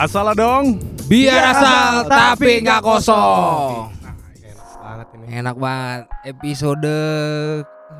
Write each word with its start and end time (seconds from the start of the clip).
Asal 0.00 0.32
dong. 0.32 0.80
Biar 1.12 1.52
asal 1.52 2.08
tapi 2.08 2.64
nggak 2.64 2.80
kosong. 2.80 3.92
Enak 3.92 4.80
banget 4.80 5.06
ini. 5.12 5.24
Enak 5.28 5.56
banget. 5.60 6.02
Episode 6.24 6.96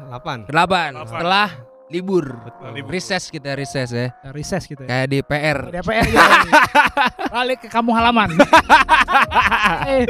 8. 0.09 0.49
8 0.49 0.97
setelah 1.05 1.49
libur. 1.93 2.25
libur. 2.73 2.89
Reses 2.89 3.29
kita 3.29 3.53
reses 3.53 3.93
ya. 3.93 4.17
Reses 4.33 4.65
gitu 4.65 4.81
ya. 4.81 4.89
Kayak 4.89 5.07
di 5.13 5.19
PR. 5.21 5.59
DPR 5.69 6.07
ya. 6.09 6.25
Balik 7.29 7.59
ke 7.63 7.69
kampung 7.69 7.93
halaman. 7.93 8.33
eh, 9.93 10.09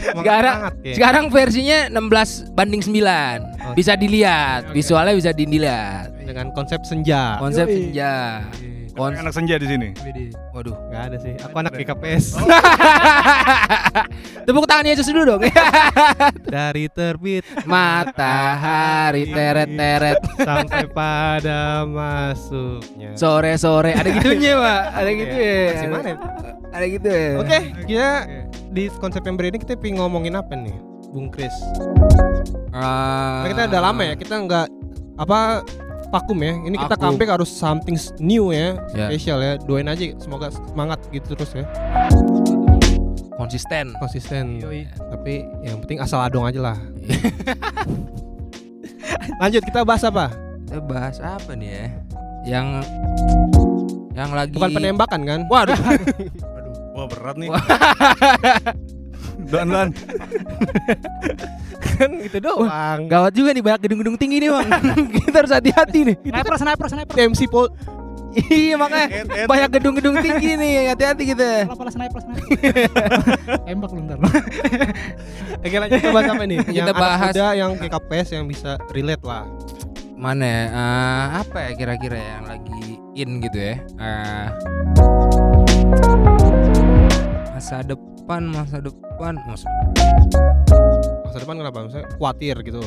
Sekarang 0.00 0.56
ya. 0.80 0.94
sekarang 0.96 1.24
versinya 1.28 1.92
16 1.92 2.56
banding 2.56 2.80
9. 2.80 2.96
Oke. 2.96 3.76
Bisa 3.76 3.92
dilihat, 3.92 4.72
visualnya 4.72 5.12
bisa 5.12 5.36
dilihat. 5.36 6.16
dengan 6.24 6.48
konsep 6.56 6.80
senja. 6.88 7.36
Konsep 7.36 7.68
senja. 7.68 8.40
Kons 9.00 9.16
Anak 9.16 9.32
senja 9.32 9.56
di 9.56 9.64
sini. 9.64 9.96
Waduh. 10.52 10.76
Enggak 10.92 11.02
ada 11.08 11.16
sih. 11.16 11.32
Aku 11.40 11.56
anak 11.56 11.72
GKPS. 11.72 12.36
Tepuk 14.44 14.68
tangan 14.68 14.92
Yesus 14.92 15.08
dulu 15.08 15.24
dong. 15.24 15.42
Dari 16.52 16.84
terbit 16.92 17.40
Matahari 17.64 19.24
teret-teret 19.32 20.20
sampai 20.36 20.84
pada 20.92 21.88
masuknya. 21.88 23.16
sore-sore 23.16 23.96
ada 23.96 24.12
gitunya, 24.20 24.60
Pak. 24.60 24.82
Ada 24.92 25.10
gitu 25.16 25.36
ya. 25.40 25.64
Masih 25.64 25.88
mana? 25.88 26.10
Ada 26.68 26.84
gitu 26.92 27.08
ya. 27.08 27.28
Oke, 27.40 27.58
kita 27.88 28.08
di 28.68 28.84
konsep 29.00 29.24
yang 29.24 29.40
ini 29.40 29.58
kita 29.64 29.80
pengen 29.80 30.04
ngomongin 30.04 30.36
apa 30.36 30.52
nih, 30.52 30.76
Bung 31.08 31.32
Kris? 31.32 31.56
Ah. 32.76 33.48
Karena 33.48 33.48
kita 33.48 33.62
udah 33.72 33.80
lama 33.80 34.02
ya, 34.04 34.12
kita 34.12 34.34
nggak 34.44 34.66
apa 35.16 35.64
vakum 36.10 36.38
ya. 36.38 36.54
Ini 36.60 36.76
kita 36.76 36.94
Vakum. 36.94 37.14
comeback 37.14 37.30
harus 37.30 37.48
something 37.48 37.94
new 38.18 38.50
ya, 38.50 38.76
Ya. 38.92 39.06
spesial 39.08 39.38
ya. 39.38 39.56
Doain 39.56 39.86
aja 39.86 40.04
semoga 40.18 40.50
semangat 40.50 40.98
gitu 41.08 41.32
terus 41.32 41.54
ya, 41.54 41.64
konsisten. 43.34 43.94
konsisten. 43.96 44.58
Yoi. 44.58 44.90
Tapi 44.90 45.46
yang 45.62 45.78
penting 45.80 46.02
asal 46.02 46.20
adong 46.20 46.44
aja 46.44 46.60
lah. 46.60 46.76
Lanjut 49.38 49.62
kita 49.64 49.82
bahas 49.82 50.04
apa? 50.04 50.28
Kita 50.66 50.78
bahas 50.82 51.16
apa 51.18 51.54
nih 51.54 51.70
ya? 51.70 51.86
Yang 52.46 52.66
yang 54.12 54.30
lagi 54.34 54.52
Bukan 54.52 54.70
penembakan 54.74 55.20
kan? 55.24 55.40
Waduh. 55.48 55.78
Wah 56.94 57.06
berat 57.06 57.36
nih. 57.38 57.48
Dan 59.50 59.66
dan. 59.68 59.88
kan 61.80 62.10
gitu 62.22 62.38
doang. 62.40 63.00
Gawat 63.10 63.32
juga 63.34 63.50
nih 63.52 63.62
banyak 63.62 63.80
gedung-gedung 63.82 64.16
tinggi 64.16 64.36
nih, 64.40 64.48
Bang. 64.48 64.68
Kita 65.16 65.36
harus 65.42 65.52
hati-hati 65.52 65.98
nih. 66.06 66.16
sniper, 66.22 66.54
sniper, 66.56 66.86
sniper. 66.88 67.14
MC 67.18 67.40
Pol 67.50 67.68
Iya, 68.30 68.78
makanya 68.78 69.26
banyak 69.50 69.70
gedung-gedung 69.74 70.22
tinggi 70.22 70.54
nih. 70.54 70.94
Hati-hati 70.94 71.34
kita. 71.34 71.66
Pala 71.66 71.74
pala 71.74 71.90
sniper, 71.90 72.20
sniper. 72.22 72.46
Tembak 73.66 73.90
lu 73.90 74.00
ntar. 74.06 74.18
Oke 75.60 75.76
lanjut 75.76 75.98
kita 75.98 76.14
bahas 76.14 76.30
apa 76.30 76.44
nih? 76.46 76.58
Kita 76.62 76.70
yang 76.70 76.86
anak 76.86 77.02
bahas- 77.02 77.34
muda 77.34 77.46
yang 77.58 77.70
GKPS 77.74 78.28
yang 78.38 78.44
bisa 78.46 78.78
relate 78.94 79.24
lah. 79.26 79.50
Mana 80.14 80.46
ya? 80.46 80.62
Eh, 80.70 81.26
apa 81.42 81.58
ya 81.58 81.70
kira-kira 81.74 82.18
yang 82.22 82.44
lagi 82.46 82.84
in 83.18 83.42
gitu 83.42 83.58
ya? 83.58 83.74
Eh, 83.98 84.46
masa 87.50 87.82
depan, 87.82 88.09
masa 88.28 88.78
depan, 88.78 89.34
masa 89.48 89.66
Masa 91.24 91.38
depan 91.40 91.56
kenapa? 91.58 91.78
Misalnya 91.86 92.06
khawatir 92.14 92.56
gitu. 92.62 92.82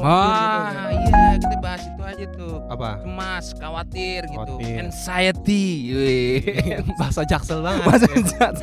Ah, 0.00 0.88
iya, 0.88 1.36
kita 1.36 1.56
bahas 1.60 1.82
itu 1.84 2.02
aja 2.02 2.26
tuh. 2.32 2.54
Apa? 2.72 3.04
Cemas, 3.04 3.46
khawatir, 3.58 4.20
gitu. 4.24 4.38
Khawatir. 4.38 4.76
Anxiety. 4.80 5.66
wih. 5.92 6.40
Bahasa 7.00 7.20
jaksel 7.26 7.60
banget. 7.60 7.84
Bahasa 7.84 8.06
ya. 8.08 8.16
jat. 8.24 8.56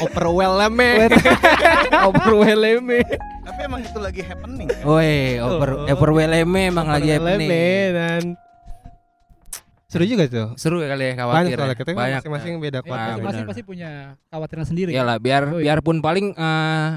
Overwhelming. 0.00 1.10
Overwhelming. 2.08 3.06
Tapi 3.44 3.60
emang 3.60 3.80
itu 3.84 3.98
lagi 4.00 4.22
happening. 4.24 4.68
Woi, 4.82 5.38
over 5.38 5.84
Oh. 5.84 5.92
overwhelming 5.92 6.72
emang 6.72 6.88
lagi 6.88 7.12
happening. 7.12 7.50
Dan 7.92 8.22
seru 9.94 10.04
juga 10.04 10.24
tuh. 10.26 10.48
Seru 10.56 10.76
ya 10.78 10.88
kali 10.88 11.02
ya 11.04 11.12
Banyak 11.12 11.18
khawatir. 11.20 11.54
soalnya 11.54 11.68
ya. 11.68 11.76
kita 11.76 11.88
kan 11.88 11.96
Banyak. 11.96 12.18
masing-masing 12.18 12.52
beda 12.58 12.74
Ya, 12.74 12.82
Wah, 12.82 12.90
kota. 12.90 12.98
masing-masing 13.06 13.22
benar. 13.38 13.48
pasti 13.48 13.62
punya 13.62 13.90
khawatiran 14.28 14.66
sendiri. 14.66 14.90
Iyalah, 14.90 15.16
biar 15.16 15.42
Yoi. 15.48 15.62
biarpun 15.62 15.96
paling 16.00 16.26
eh, 16.30 16.88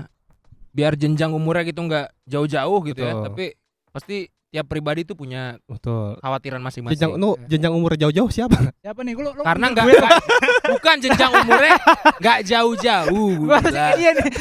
biar 0.72 0.94
jenjang 0.94 1.32
umurnya 1.32 1.64
gitu 1.64 1.80
nggak 1.80 2.08
jauh-jauh 2.26 2.80
gitu 2.84 3.00
ya. 3.00 3.14
Betul. 3.14 3.26
Tapi 3.28 3.46
pasti 3.90 4.18
tiap 4.48 4.64
pribadi 4.66 5.04
tuh 5.04 5.14
punya 5.14 5.60
Betul. 5.64 6.18
khawatiran 6.18 6.58
masing-masing. 6.60 6.96
Jenjang 6.96 7.12
nu 7.16 7.36
jenjang 7.46 7.70
umur 7.72 7.94
jauh-jauh 7.94 8.28
siapa? 8.28 8.74
Siapa 8.76 9.00
nih? 9.02 9.14
Lu, 9.14 9.30
lu 9.30 9.42
Karena 9.42 9.66
lu- 9.66 9.74
nggak 9.74 9.86
gue 9.86 9.94
nggak- 9.94 10.22
bukan 10.74 10.96
jenjang 10.98 11.32
umurnya 11.36 11.76
nggak 12.18 12.40
jauh-jauh. 12.44 13.32
Gua 13.44 13.58
iya 13.96 14.12
nih. 14.14 14.32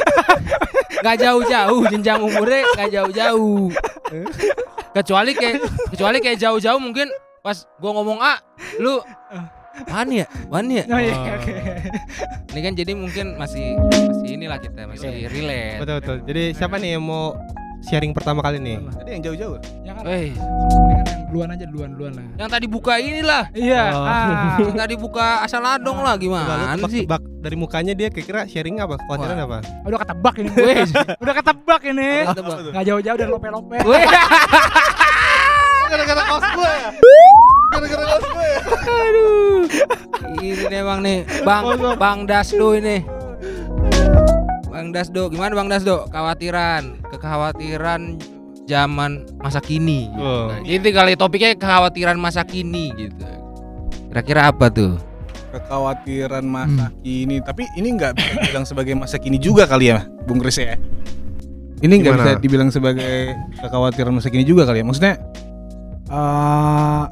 nggak 0.96 1.16
jauh-jauh 1.18 1.82
jenjang 1.88 2.18
umurnya 2.18 2.62
nggak 2.72 2.88
jauh-jauh 2.90 3.68
kecuali 4.96 5.32
kayak 5.32 5.56
kecuali 5.92 6.18
kayak 6.18 6.38
jauh-jauh 6.40 6.80
mungkin 6.80 7.06
pas 7.46 7.62
gua 7.78 7.90
ngomong 7.94 8.18
A 8.18 8.42
lu 8.76 8.98
mana 9.92 10.12
ya 10.16 10.26
mana 10.48 10.72
ya 10.72 10.84
Oh, 10.88 10.98
iya, 10.98 11.14
Oh. 11.14 11.36
oke. 11.36 11.52
ini 12.50 12.60
kan 12.60 12.72
jadi 12.74 12.92
mungkin 12.92 13.26
masih 13.36 13.78
masih 13.78 14.28
inilah 14.34 14.58
kita 14.58 14.82
masih 14.82 15.28
relate 15.28 15.78
Betul 15.78 15.94
betul. 16.00 16.16
Jadi 16.24 16.42
siapa 16.52 16.74
nih 16.76 16.96
yang 16.96 17.04
mau 17.04 17.36
sharing 17.84 18.10
pertama 18.10 18.40
kali 18.40 18.56
nih? 18.56 18.80
Tadi 18.82 19.10
yang 19.12 19.22
jauh-jauh. 19.22 19.56
Ya 19.84 19.92
kan, 19.92 20.02
eh 20.08 20.32
ini 20.32 20.94
kan 20.96 21.06
yang 21.06 21.20
duluan 21.28 21.48
aja 21.52 21.64
duluan 21.68 21.90
duluan 21.92 22.12
lah. 22.16 22.24
yang 22.34 22.48
tadi 22.48 22.66
buka 22.66 22.92
inilah 22.98 23.44
Iya. 23.52 23.82
Oh. 23.92 24.02
Ah. 24.02 24.56
yang 24.58 24.78
tadi 24.80 24.94
buka 24.96 25.26
asal 25.44 25.62
adong 25.62 26.00
lah 26.00 26.16
gimana 26.16 26.74
sih 26.88 27.04
tebak 27.04 27.22
dari 27.38 27.54
mukanya 27.54 27.92
dia 27.92 28.08
kira-kira 28.08 28.48
sharing 28.48 28.80
apa? 28.80 28.98
Khawatiran 28.98 29.38
apa? 29.38 29.58
Udah 29.84 29.98
ketebak 30.00 30.34
ini 30.40 30.48
gue. 30.50 30.72
Udah 31.22 31.34
ketebak 31.36 31.80
ini. 31.84 32.10
Udah 32.24 32.32
ketebak. 32.32 32.56
Nggak 32.72 32.84
jauh-jauh 32.88 33.18
dari 33.20 33.30
lope-lope. 33.30 33.76
Gara-gara 35.96 36.22
kaos 36.28 36.44
gue 36.52 36.68
ya. 36.68 36.90
Gara-gara 37.72 38.04
kaos 38.04 38.26
gue 38.28 38.46
ya. 38.52 38.60
aduh 38.84 39.60
ini 40.36 40.64
memang 40.68 41.00
nih 41.00 41.24
bang 41.40 41.64
bang 41.96 42.18
Dasdo 42.28 42.76
ini 42.76 43.00
bang 44.68 44.88
Dasdo 44.92 45.32
gimana 45.32 45.56
bang 45.56 45.68
Dasdo 45.72 46.04
khawatiran 46.12 47.00
kekhawatiran 47.08 48.20
zaman 48.68 49.24
masa 49.40 49.64
kini 49.64 50.12
gitu. 50.12 50.20
Oh. 50.20 50.52
Nah, 50.52 50.60
itu 50.68 50.88
kali 50.92 51.16
topiknya 51.16 51.56
kekhawatiran 51.56 52.20
masa 52.20 52.44
kini 52.44 52.92
gitu 52.92 53.24
kira-kira 54.12 54.52
apa 54.52 54.68
tuh 54.68 55.00
Kekhawatiran 55.56 56.44
masa 56.44 56.92
kini. 57.00 57.40
Tapi 57.40 57.64
ini 57.80 57.96
nggak 57.96 58.12
bisa 58.12 58.28
dibilang 58.36 58.66
sebagai 58.68 58.92
masa 58.92 59.16
kini 59.16 59.40
juga 59.40 59.64
kali 59.64 59.88
ya, 59.88 60.04
Bung 60.28 60.36
Kris 60.36 60.60
ya. 60.60 60.76
Ini 61.80 61.94
nggak 61.96 62.12
bisa 62.12 62.32
dibilang 62.44 62.68
sebagai 62.68 63.32
kekhawatiran 63.64 64.12
masa 64.12 64.28
kini 64.28 64.44
juga 64.44 64.68
kali 64.68 64.84
ya. 64.84 64.84
Maksudnya 64.84 65.16
eh 66.06 67.04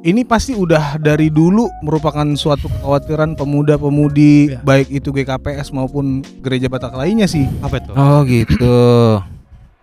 ini 0.00 0.22
pasti 0.22 0.54
udah 0.54 0.94
dari 0.96 1.26
dulu 1.28 1.66
merupakan 1.80 2.22
suatu 2.32 2.70
kekhawatiran 2.70 3.34
pemuda-pemudi 3.34 4.54
Iya. 4.54 4.62
baik 4.62 4.88
itu 4.92 5.10
GKPS 5.10 5.68
maupun 5.70 6.22
gereja 6.38 6.66
Batak 6.66 6.94
lainnya 6.94 7.26
sih. 7.26 7.50
Apa 7.60 7.78
itu? 7.78 7.90
oh 7.92 8.20
gitu 8.22 8.78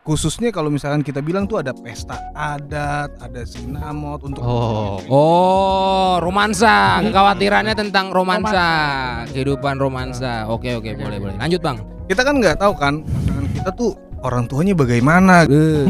Khususnya 0.02 0.54
kalau 0.54 0.70
misalkan 0.70 1.02
kita 1.02 1.18
bilang 1.18 1.44
tuh 1.44 1.58
ada 1.58 1.74
pesta 1.74 2.14
adat, 2.32 3.10
ada 3.18 3.42
sinamot 3.42 4.22
untuk 4.22 4.38
Oh. 4.40 5.02
oh 5.04 6.14
romansa 6.20 7.02
kekhawatirannya 7.02 7.74
tentang 7.74 8.14
romansa 8.14 8.64
kehidupan 9.28 9.76
romansa 9.76 10.46
oke 10.46 10.70
oke 10.72 10.94
boleh 10.96 11.18
boleh 11.18 11.36
lanjut 11.36 11.58
bang 11.58 11.78
kita 12.06 12.22
kan 12.22 12.38
nggak 12.38 12.56
tahu 12.56 12.74
kan 12.74 13.02
kita 13.52 13.74
tuh 13.74 13.98
orang 14.26 14.44
tuanya 14.44 14.74
bagaimana 14.74 15.46
Beuh, 15.46 15.86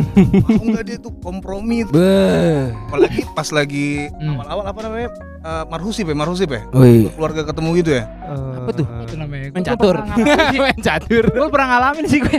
mau 0.51 0.65
nggak 0.67 0.83
dia 0.83 0.97
tuh 0.97 1.15
kompromi 1.17 1.81
beuh. 1.83 2.75
apalagi 2.85 3.23
pas 3.31 3.47
lagi 3.49 4.11
Hmm. 4.13 4.35
awal-awal 4.37 4.65
apa 4.67 4.79
namanya 4.81 5.09
eh, 5.39 5.63
marhusip 5.65 6.03
ya 6.03 6.13
marhusip 6.13 6.49
ya 6.49 6.61
Wih, 6.71 7.07
keluarga 7.09 7.41
ketemu 7.43 7.69
gitu 7.79 7.91
ya 7.93 8.03
Apa 8.25 8.71
tuh? 8.73 8.85
Itu 9.05 9.15
namanya. 9.15 9.47
main 9.47 9.53
Gue 9.55 9.65
catur 9.65 9.95
main 10.63 10.79
catur 10.79 11.23
Gue 11.27 11.47
pernah 11.47 11.67
ngalamin 11.71 12.05
sih 12.05 12.19
gue. 12.19 12.37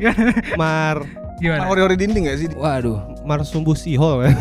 Mar 0.60 1.02
Gimana? 1.38 1.66
ori-ori 1.66 1.96
dinding 1.96 2.30
gak 2.30 2.38
sih 2.38 2.48
waduh 2.52 3.02
Mar 3.22 3.42
sumbu 3.42 3.74
sihol 3.74 4.22
ya. 4.22 4.30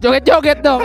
joget-joget 0.00 0.58
dong 0.60 0.82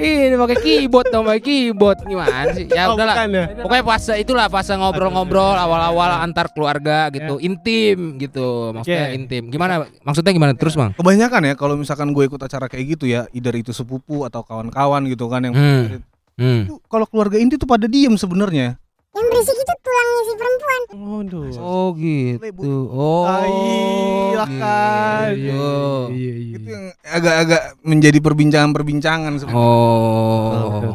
ini 0.00 0.34
pakai 0.34 0.58
keyboard 0.58 1.08
dong 1.08 1.24
pakai 1.24 1.42
keyboard. 1.42 1.98
Gimana 2.02 2.50
sih? 2.50 2.66
Ya 2.66 2.88
Oh, 2.88 2.96
udahlah. 2.96 3.14
bukan 3.14 3.28
ya? 3.30 3.44
pokoknya 3.60 3.84
pas 3.84 4.02
itulah 4.14 4.46
pas 4.46 4.66
ngobrol-ngobrol 4.66 5.54
awal-awal 5.54 6.10
antar 6.18 6.48
keluarga 6.50 7.08
gitu. 7.10 7.36
Intim 7.38 8.16
gitu 8.16 8.72
maksudnya 8.72 9.06
Oke. 9.06 9.16
intim. 9.16 9.42
Gimana 9.48 9.84
maksudnya 10.00 10.32
gimana? 10.32 10.52
Terus 10.56 10.74
bang? 10.74 10.90
Kebanyakan 10.94 11.40
ya 11.44 11.54
kalau 11.54 11.74
misalkan 11.74 12.10
gue 12.10 12.24
ikut 12.24 12.40
acara 12.40 12.66
kayak 12.66 12.96
gitu 12.96 13.04
ya 13.06 13.28
either 13.30 13.54
itu 13.54 13.70
sepupu 13.70 14.24
atau 14.24 14.40
kawan-kawan 14.40 15.04
gitu 15.06 15.26
kan 15.26 15.42
yang 15.42 15.54
Hmm. 15.54 16.00
Hmm. 16.40 16.62
Kalau 16.88 17.04
keluarga 17.04 17.36
inti 17.36 17.60
tuh 17.60 17.68
pada 17.68 17.84
diem 17.84 18.16
sebenarnya 18.16 18.80
Yang 19.10 19.26
berisik 19.26 19.56
itu 19.58 19.74
tulangnya 19.82 20.20
si 20.22 20.32
perempuan. 20.38 20.82
Waduh. 20.94 21.50
Oh 21.58 21.88
gitu. 21.98 22.74
Oh. 22.94 23.26
Ah, 23.26 23.42
iya 23.42 24.44
kan. 24.46 25.28
gitu. 25.34 25.82
Iya, 26.14 26.34
iya. 26.38 26.54
Itu 26.54 26.68
yang 26.70 26.86
agak-agak 27.02 27.62
menjadi 27.82 28.18
perbincangan-perbincangan 28.22 29.32
sebenarnya. 29.42 29.58
Oh. 29.58 30.86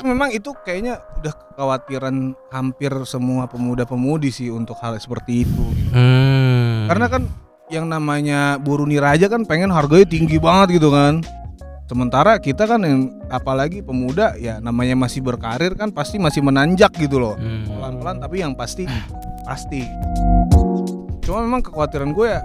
Memang 0.00 0.32
itu 0.32 0.56
kayaknya 0.64 1.04
udah 1.20 1.34
kekhawatiran 1.36 2.32
hampir 2.48 2.92
semua 3.04 3.44
pemuda-pemudi 3.44 4.32
sih 4.32 4.48
untuk 4.48 4.80
hal 4.80 4.96
seperti 4.96 5.44
itu. 5.44 5.60
gitu. 5.76 5.92
Hmm. 5.92 6.88
Karena 6.88 7.12
kan 7.12 7.22
yang 7.68 7.86
namanya 7.92 8.56
buruh 8.56 8.88
niraja 8.88 9.28
kan 9.28 9.44
pengen 9.44 9.68
harganya 9.68 10.08
tinggi 10.08 10.40
banget 10.40 10.80
gitu 10.80 10.88
kan. 10.88 11.20
Sementara 11.90 12.38
kita 12.38 12.70
kan 12.70 12.78
yang 12.86 13.18
apalagi 13.34 13.82
pemuda 13.82 14.38
ya 14.38 14.62
namanya 14.62 14.94
masih 14.94 15.26
berkarir 15.26 15.74
kan 15.74 15.90
pasti 15.90 16.22
masih 16.22 16.38
menanjak 16.38 16.94
gitu 16.94 17.18
loh. 17.18 17.34
Hmm. 17.34 17.66
Pelan-pelan 17.66 18.22
tapi 18.22 18.46
yang 18.46 18.54
pasti 18.54 18.86
pasti. 19.42 19.82
Cuma 21.26 21.42
memang 21.42 21.66
kekhawatiran 21.66 22.14
gue 22.14 22.30
ya 22.30 22.40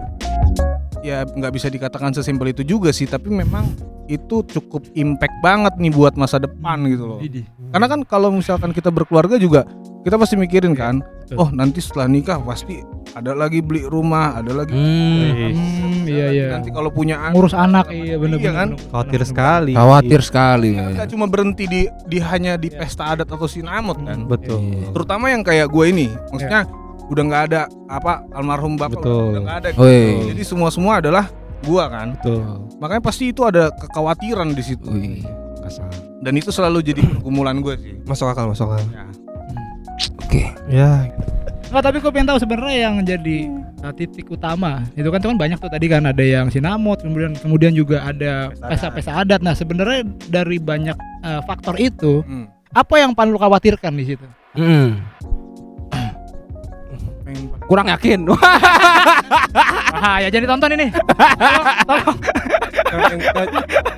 ya 1.06 1.18
nggak 1.30 1.54
bisa 1.54 1.70
dikatakan 1.70 2.10
sesimpel 2.18 2.58
itu 2.58 2.66
juga 2.66 2.90
sih, 2.90 3.06
tapi 3.06 3.30
memang 3.30 3.70
itu 4.10 4.42
cukup 4.50 4.82
impact 4.98 5.38
banget 5.46 5.78
nih 5.78 5.94
buat 5.94 6.18
masa 6.18 6.42
depan 6.42 6.82
gitu 6.90 7.06
loh. 7.06 7.22
Karena 7.70 7.86
kan 7.86 8.02
kalau 8.02 8.34
misalkan 8.34 8.74
kita 8.74 8.90
berkeluarga 8.90 9.38
juga 9.38 9.62
kita 10.02 10.18
pasti 10.18 10.42
mikirin 10.42 10.74
kan. 10.74 11.06
Oh 11.34 11.50
nanti 11.50 11.82
setelah 11.82 12.06
nikah 12.06 12.38
pasti 12.46 12.86
ada 13.18 13.32
lagi 13.34 13.64
beli 13.64 13.88
rumah, 13.88 14.38
ada 14.38 14.52
lagi 14.54 14.76
Hmm. 14.76 15.56
Hmm, 15.56 16.04
iya 16.06 16.28
iya. 16.30 16.48
nanti 16.54 16.70
kalau 16.70 16.92
punya 16.92 17.18
anak 17.18 17.34
Ngurus 17.34 17.56
anak 17.56 17.86
iya 17.90 18.20
bener 18.20 18.38
Iya 18.38 18.52
kan? 18.54 18.70
Khawatir 18.92 19.22
sekali. 19.26 19.74
Khawatir 19.74 20.22
sekali. 20.22 20.70
ya. 20.76 20.92
nggak 20.92 21.10
cuma 21.16 21.26
berhenti 21.26 21.66
di 21.66 21.82
di 22.06 22.18
hanya 22.20 22.60
di 22.60 22.70
pesta 22.70 23.16
adat 23.16 23.26
atau 23.26 23.48
sinamot 23.48 23.98
kan. 24.04 24.28
Betul. 24.28 24.62
Iya. 24.62 24.92
Terutama 24.94 25.32
yang 25.32 25.42
kayak 25.42 25.72
gue 25.72 25.86
ini, 25.90 26.08
maksudnya 26.30 26.68
udah 27.10 27.24
nggak 27.26 27.44
ada 27.54 27.62
apa 27.88 28.26
almarhum 28.34 28.76
bapak 28.76 29.02
Betul. 29.02 29.26
udah 29.34 29.42
nggak 29.46 29.58
ada. 29.64 29.70
Woi. 29.80 30.34
Jadi 30.36 30.42
semua 30.44 30.70
semua 30.70 31.00
adalah 31.00 31.26
gua 31.64 31.90
kan. 31.90 32.08
Betul. 32.20 32.44
Makanya 32.78 33.02
pasti 33.02 33.32
itu 33.32 33.42
ada 33.48 33.72
kekhawatiran 33.74 34.54
di 34.54 34.64
situ. 34.66 34.90
Wih. 34.92 35.24
Dan 36.22 36.38
itu 36.38 36.50
selalu 36.54 36.82
jadi 36.86 37.02
pergumulan 37.06 37.58
gue 37.62 37.74
sih. 37.78 37.94
Masuk 38.06 38.30
akal, 38.30 38.50
masuk 38.50 38.70
akal. 38.70 38.86
Ya. 38.94 39.06
Oke. 40.26 40.50
Ya, 40.66 41.08
Nggak, 41.76 41.84
tapi 41.92 41.98
gue 41.98 42.12
pengen 42.14 42.30
tahu 42.30 42.40
sebenarnya 42.40 42.78
yang 42.88 42.96
jadi 43.02 43.38
uh, 43.84 43.94
titik 43.94 44.30
utama 44.30 44.86
itu 44.94 45.10
kan 45.10 45.18
tuh 45.18 45.30
kan 45.34 45.38
banyak 45.38 45.58
tuh 45.58 45.68
tadi 45.68 45.90
kan 45.90 46.06
ada 46.06 46.24
yang 46.24 46.48
sinamot 46.54 47.02
kemudian 47.02 47.34
kemudian 47.36 47.74
juga 47.74 48.06
ada 48.06 48.54
Pesta 48.54 48.94
pesta-pesta 48.94 49.12
adat. 49.26 49.42
Nah 49.42 49.58
sebenarnya 49.58 50.06
dari 50.30 50.62
banyak 50.62 50.96
uh, 51.26 51.42
faktor 51.44 51.76
itu 51.82 52.22
Hmm. 52.24 52.48
apa 52.72 52.96
yang 53.02 53.12
paling 53.18 53.34
lu 53.34 53.40
khawatirkan 53.42 53.92
di 53.98 54.06
situ? 54.14 54.26
Hmm. 54.56 55.04
Kurang 57.66 57.90
yakin. 57.90 58.24
Ya 59.96 60.30
jadi 60.30 60.46
tonton 60.46 60.70
ini. 60.76 60.92
Tolong, 60.92 61.66
tolong. 61.88 62.18
kurang, 62.94 63.20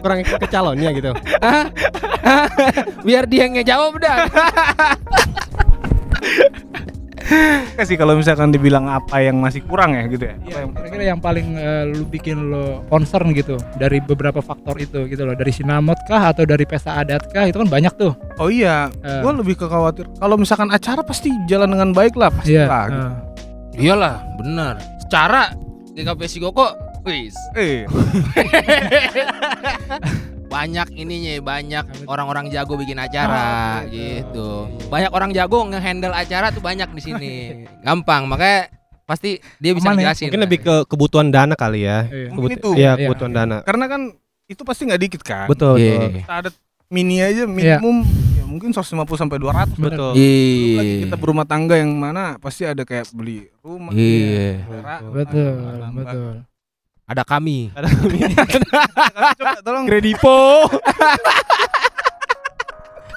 kurang 0.01 0.17
ke 0.23 0.47
calonnya 0.47 0.89
gitu. 0.95 1.11
Biar 3.03 3.23
dia 3.27 3.45
yang 3.45 3.53
ngejawab 3.59 3.93
dah. 3.99 4.17
Oke 7.69 7.83
sih 7.83 7.93
kalau 7.93 8.13
misalkan 8.13 8.49
dibilang 8.49 8.85
apa 8.85 9.19
yang 9.19 9.37
masih 9.37 9.61
kurang 9.61 9.93
ya 9.93 10.01
gitu 10.05 10.23
ya. 10.23 10.33
Apa 10.33 10.43
Iya, 10.43 10.55
yang 10.57 10.69
kira-kira 10.73 11.03
yang 11.05 11.19
paling 11.19 11.45
uh, 11.53 11.83
lu 11.85 12.01
bikin 12.03 12.35
lo 12.47 12.81
concern 12.87 13.31
gitu 13.31 13.55
dari 13.75 13.97
beberapa 13.99 14.39
faktor 14.39 14.75
itu 14.77 15.03
gitu 15.05 15.23
loh 15.23 15.33
dari 15.33 15.49
sinamot 15.49 15.95
kah 16.03 16.27
atau 16.27 16.43
dari 16.43 16.63
pesta 16.63 16.95
adat 16.95 17.27
kah 17.29 17.43
itu 17.43 17.55
kan 17.55 17.67
banyak 17.67 17.91
tuh. 17.95 18.11
Oh 18.35 18.47
iya, 18.47 18.87
Eh. 18.99 19.19
gue 19.21 19.31
lebih 19.35 19.55
ke 19.55 19.65
khawatir 19.65 20.03
kalau 20.15 20.35
misalkan 20.35 20.67
acara 20.67 20.99
pasti 20.99 21.27
jalan 21.45 21.69
dengan 21.69 21.89
baik 21.91 22.13
lah 22.13 22.27
pasti 22.29 22.53
Iya. 22.53 22.65
lah. 22.65 22.83
gitu. 22.87 22.99
uh. 22.99 23.13
Iyalah, 23.77 24.15
benar. 24.35 24.73
Secara 24.99 25.53
GKP 25.93 26.19
Sigoko, 26.25 26.65
wis 27.03 27.35
Eh, 27.53 27.85
banyak 30.47 30.87
ininya, 30.93 31.33
banyak 31.39 31.83
orang-orang 32.05 32.47
jago 32.47 32.73
bikin 32.73 32.97
acara 32.97 33.83
Oh, 33.83 33.89
gitu. 33.89 34.49
Banyak 34.87 35.11
orang 35.11 35.31
jago 35.31 35.63
ngehandle 35.63 36.11
acara 36.11 36.49
tuh 36.49 36.59
banyak 36.59 36.87
di 36.89 37.01
sini. 37.01 37.33
Gampang, 37.85 38.25
makanya 38.25 38.71
pasti 39.03 39.39
dia 39.57 39.71
bisa 39.71 39.87
Aman 39.87 39.95
ya? 39.97 40.11
ngejelasin. 40.11 40.25
Mungkin 40.27 40.43
lebih 40.43 40.59
ke 40.61 40.75
kebutuhan 40.85 41.27
dana 41.29 41.53
kali 41.53 41.83
ya. 41.83 42.07
Iya. 42.07 42.31
Kebut- 42.31 42.51
itu. 42.53 42.69
Iya, 42.73 42.91
Iya. 42.93 43.05
kebutuhan 43.05 43.31
dana. 43.33 43.57
karena 43.61 43.85
kan 43.85 44.01
itu 44.47 44.61
pasti 44.63 44.87
nggak 44.87 45.01
dikit 45.01 45.21
kan. 45.21 45.47
Betul, 45.47 45.75
Iya. 45.75 45.95
betul. 45.97 46.11
Kita 46.17 46.33
ada 46.37 46.49
mini 46.87 47.19
aja 47.19 47.43
minimum 47.43 48.07
ya 48.31 48.43
mungkin 48.47 48.71
150 48.71 49.19
sampai 49.19 49.35
200 49.37 49.75
Betul. 49.75 50.15
Iya. 50.15 51.03
kita 51.03 51.15
berumah 51.15 51.43
tangga 51.43 51.75
yang 51.75 51.91
mana 51.91 52.39
pasti 52.39 52.63
ada 52.63 52.81
kayak 52.81 53.11
beli 53.11 53.51
rumah. 53.59 53.91
Iya. 53.91 54.63
Betul, 55.11 55.51
betul. 55.93 56.31
Ada 57.07 57.23
kami. 57.23 57.71
Coba 59.39 59.59
tolong 59.63 59.87
Kredipo. 59.87 60.67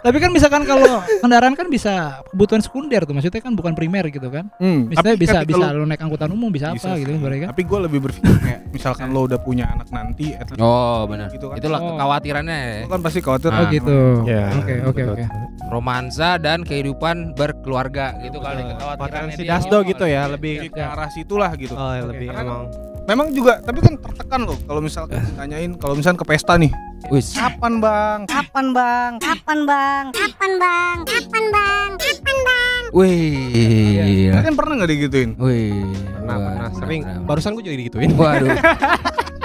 Tapi 0.00 0.16
kan 0.16 0.32
misalkan 0.32 0.64
kalau 0.64 0.96
kendaraan 1.20 1.52
kan 1.52 1.68
bisa 1.68 2.24
kebutuhan 2.32 2.64
sekunder 2.64 3.04
tuh, 3.04 3.12
maksudnya 3.12 3.36
kan 3.36 3.52
bukan 3.52 3.76
primer 3.76 4.08
gitu 4.08 4.32
kan. 4.32 4.48
Hmm, 4.56 4.88
Misalnya 4.88 5.12
tapi 5.12 5.20
bisa 5.20 5.44
ketika 5.44 5.60
bisa 5.60 5.76
lo- 5.76 5.84
naik 5.84 6.00
angkutan 6.00 6.32
umum 6.32 6.48
bisa, 6.48 6.72
bisa 6.72 6.88
apa 6.88 7.04
gitu 7.04 7.20
kan. 7.20 7.52
Tapi 7.52 7.62
gue 7.62 7.78
lebih 7.84 8.00
berpikir 8.00 8.32
kayak 8.40 8.60
misalkan 8.72 9.12
lo 9.12 9.28
udah 9.28 9.36
punya 9.36 9.68
anak 9.68 9.92
nanti, 9.92 10.32
at 10.32 10.48
Oh, 10.56 11.04
benar. 11.04 11.28
gitu 11.28 11.52
kan. 11.52 11.60
Itulah 11.60 11.78
Oh. 11.78 11.88
kekhawatirannya 11.92 12.56
ya. 12.56 12.76
Lo 12.80 12.88
kan 12.88 13.00
pasti 13.04 13.20
khawatir. 13.20 13.50
Oh 13.50 13.58
Ah, 13.58 13.68
gitu. 13.68 13.96
Ya. 14.24 14.44
Oke, 14.56 14.74
oke, 14.86 15.02
oke. 15.10 15.24
romansa 15.68 16.34
dan 16.34 16.64
kehidupan 16.64 17.36
berkeluarga 17.36 18.16
gitu 18.20 18.40
kali 18.40 18.64
kekhawatirannya 18.64 19.36
si 19.36 19.44
dia. 19.44 19.52
Dasdo 19.52 19.84
gitu 19.84 20.02
ya, 20.02 20.22
lebih 20.26 20.72
ke 20.72 20.80
arah 20.80 21.12
situlah 21.12 21.52
gitu. 21.54 21.74
Oh, 21.74 21.92
ya, 21.92 22.08
lebih 22.08 22.26
Karena 22.26 22.40
emang 22.42 22.62
Memang 23.08 23.32
juga, 23.32 23.58
tapi 23.64 23.80
kan 23.80 23.94
tertekan 23.96 24.44
loh 24.44 24.58
kalau 24.68 24.80
misalkan 24.84 25.24
ditanyain 25.24 25.72
kalau 25.80 25.94
misalkan 25.96 26.18
ke 26.20 26.26
pesta 26.28 26.54
nih, 26.60 26.70
Wis. 27.08 27.34
kapan 27.34 27.80
bang? 27.80 28.18
Kapan 28.28 28.66
bang? 28.76 29.10
Kapan 29.18 29.58
bang? 29.66 30.04
Kapan 30.12 30.52
bang? 30.60 30.96
Kapan 31.08 31.44
bang? 31.50 31.88
Kapan 31.96 32.36
bang? 32.44 32.80
Wih. 32.90 34.30
Kalian 34.34 34.54
pernah 34.54 34.74
nggak 34.82 34.90
digituin? 34.90 35.30
Wih. 35.38 35.86
pernah, 36.18 36.36
pernah 36.38 36.70
sering. 36.76 37.02
pernah. 37.06 37.22
Barusan 37.26 37.50
gue 37.56 37.64
juga 37.66 37.76
digituin. 37.78 38.10
Waduh. 38.14 38.50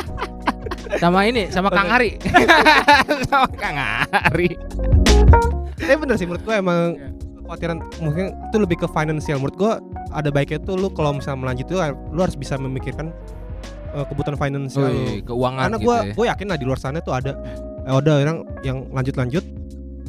sama 1.02 1.20
ini, 1.26 1.50
sama 1.50 1.70
Kang 1.72 1.90
Ari. 1.90 2.18
sama 3.30 3.50
Kang 3.56 3.78
Ari. 4.12 4.50
Tapi 5.76 5.98
bener 6.02 6.16
sih 6.18 6.26
menurut 6.26 6.44
gue 6.44 6.56
emang 6.58 6.98
kekhawatiran 7.46 7.78
mungkin 8.02 8.34
itu 8.34 8.58
lebih 8.58 8.78
ke 8.82 8.88
financial 8.90 9.38
menurut 9.38 9.58
gue 9.58 9.74
ada 10.10 10.30
baiknya 10.34 10.58
tuh 10.66 10.74
lu 10.82 10.90
kalau 10.90 11.14
misalnya 11.14 11.46
melanjut 11.46 11.66
tuh 11.70 11.78
lu 12.10 12.20
harus 12.26 12.34
bisa 12.34 12.58
memikirkan 12.58 13.14
uh, 13.96 14.04
kebutuhan 14.06 14.36
financial 14.36 14.84
lu. 14.84 14.92
Wih, 14.92 15.18
keuangan 15.24 15.62
karena 15.66 15.78
gitu 15.78 15.86
gue 15.86 15.98
ya. 15.98 16.12
gue 16.14 16.25
yakin 16.30 16.46
lah 16.48 16.58
di 16.60 16.66
luar 16.66 16.78
sana 16.78 16.98
tuh 17.00 17.12
ada 17.12 17.32
eh, 17.82 17.94
ada 17.94 18.12
orang 18.20 18.38
yang 18.62 18.78
lanjut 18.92 19.16
lanjut 19.16 19.44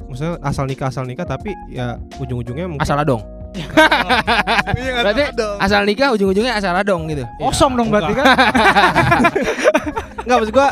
misalnya 0.06 0.38
asal 0.40 0.64
nikah 0.64 0.86
asal 0.86 1.02
nikah 1.02 1.22
tapi 1.22 1.50
ya 1.68 1.94
ujung-ujungnya 2.16 2.66
mungkin 2.66 2.82
Asal 2.82 2.98
adong. 2.98 3.22
Iya 4.76 5.00
Berarti 5.00 5.22
asal 5.58 5.80
nikah 5.82 6.08
ujung-ujungnya 6.12 6.52
asal 6.54 6.72
adong 6.72 7.08
gitu. 7.08 7.22
Kosong 7.38 7.72
dong 7.74 7.88
berarti 7.88 8.12
kan. 8.12 8.24
nggak 10.26 10.36
maksud 10.36 10.52
gue 10.52 10.66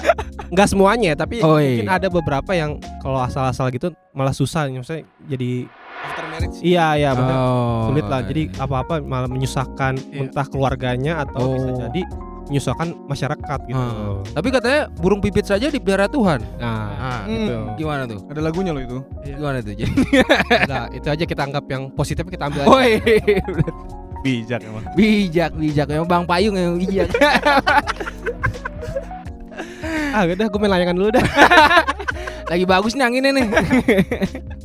nggak 0.50 0.68
semuanya 0.68 1.10
tapi 1.14 1.40
Oh, 1.40 1.56
mungkin 1.56 1.86
iya. 1.86 1.94
ada 1.94 2.06
beberapa 2.08 2.50
yang 2.52 2.76
kalau 2.98 3.20
asal-asal 3.20 3.70
gitu 3.70 3.90
malah 4.10 4.30
susah 4.30 4.66
misalnya 4.66 5.02
jadi 5.24 5.64
after 6.04 6.24
marriage. 6.26 6.56
iya 6.60 6.86
iya 6.94 7.08
maksudnya 7.10 7.36
Oh, 7.38 7.80
sulit 7.88 8.04
lah 8.04 8.20
jadi 8.24 8.42
iya. 8.44 8.60
apa-apa 8.60 8.92
malah 9.00 9.26
menyusahkan 9.26 9.92
Iya. 10.04 10.20
entah 10.20 10.44
keluarganya 10.44 11.12
atau 11.22 11.54
bisa 11.54 11.70
Oh. 11.70 11.76
jadi 11.86 12.00
menyusahkan 12.46 12.92
masyarakat 13.04 13.58
gitu 13.64 13.74
Hmm. 13.74 14.20
Tapi 14.26 14.48
katanya 14.48 14.80
burung 14.92 15.18
pipit 15.18 15.44
saja 15.44 15.66
dipelihara 15.66 16.06
Tuhan. 16.06 16.40
nah 16.56 16.92
Nah, 16.94 17.20
Hmm. 17.24 17.30
gitu 17.30 17.54
gimana 17.78 18.02
tuh? 18.04 18.20
Ada 18.26 18.40
lagunya 18.40 18.70
loh 18.70 18.80
itu. 18.80 18.98
Gimana 19.22 19.58
tuh? 19.58 19.72
Jadi, 19.72 19.92
Udah, 20.64 20.84
itu 20.90 21.08
aja 21.08 21.24
kita 21.24 21.42
anggap 21.42 21.64
yang 21.66 21.88
positif 21.90 22.24
kita 22.26 22.48
ambil 22.48 22.60
aja. 22.62 22.68
Woi, 22.70 22.92
Bijak 24.20 24.60
emang. 24.62 24.84
bijak 24.94 25.52
bijak 25.52 25.86
emang 25.86 26.08
Bang 26.08 26.24
Payung 26.24 26.56
yang 26.56 26.74
bijak. 26.74 27.12
ah 30.10 30.24
udah 30.24 30.46
gue 30.46 30.58
main 30.58 30.70
layangan 30.70 30.94
dulu 30.94 31.10
dah 31.12 31.26
Lagi 32.50 32.64
bagus 32.64 32.92
nih 32.92 33.02
anginnya 33.02 33.32
nih. 33.32 33.46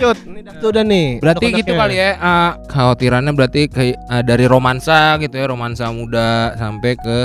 lanjut 0.00 0.16
ini 0.24 0.40
dah- 0.40 0.56
udah 0.64 0.82
nih 0.82 1.08
Berarti 1.20 1.46
gitu 1.52 1.72
kali 1.74 1.94
ya. 1.94 2.10
eh, 2.12 2.50
khawatirannya 2.66 3.32
berarti 3.32 3.60
kayak 3.68 3.96
eh, 4.00 4.22
dari 4.24 4.44
romansa 4.44 4.98
gitu 5.16 5.36
ya, 5.36 5.44
romansa 5.44 5.92
muda 5.92 6.56
sampai 6.56 6.96
ke 6.96 7.18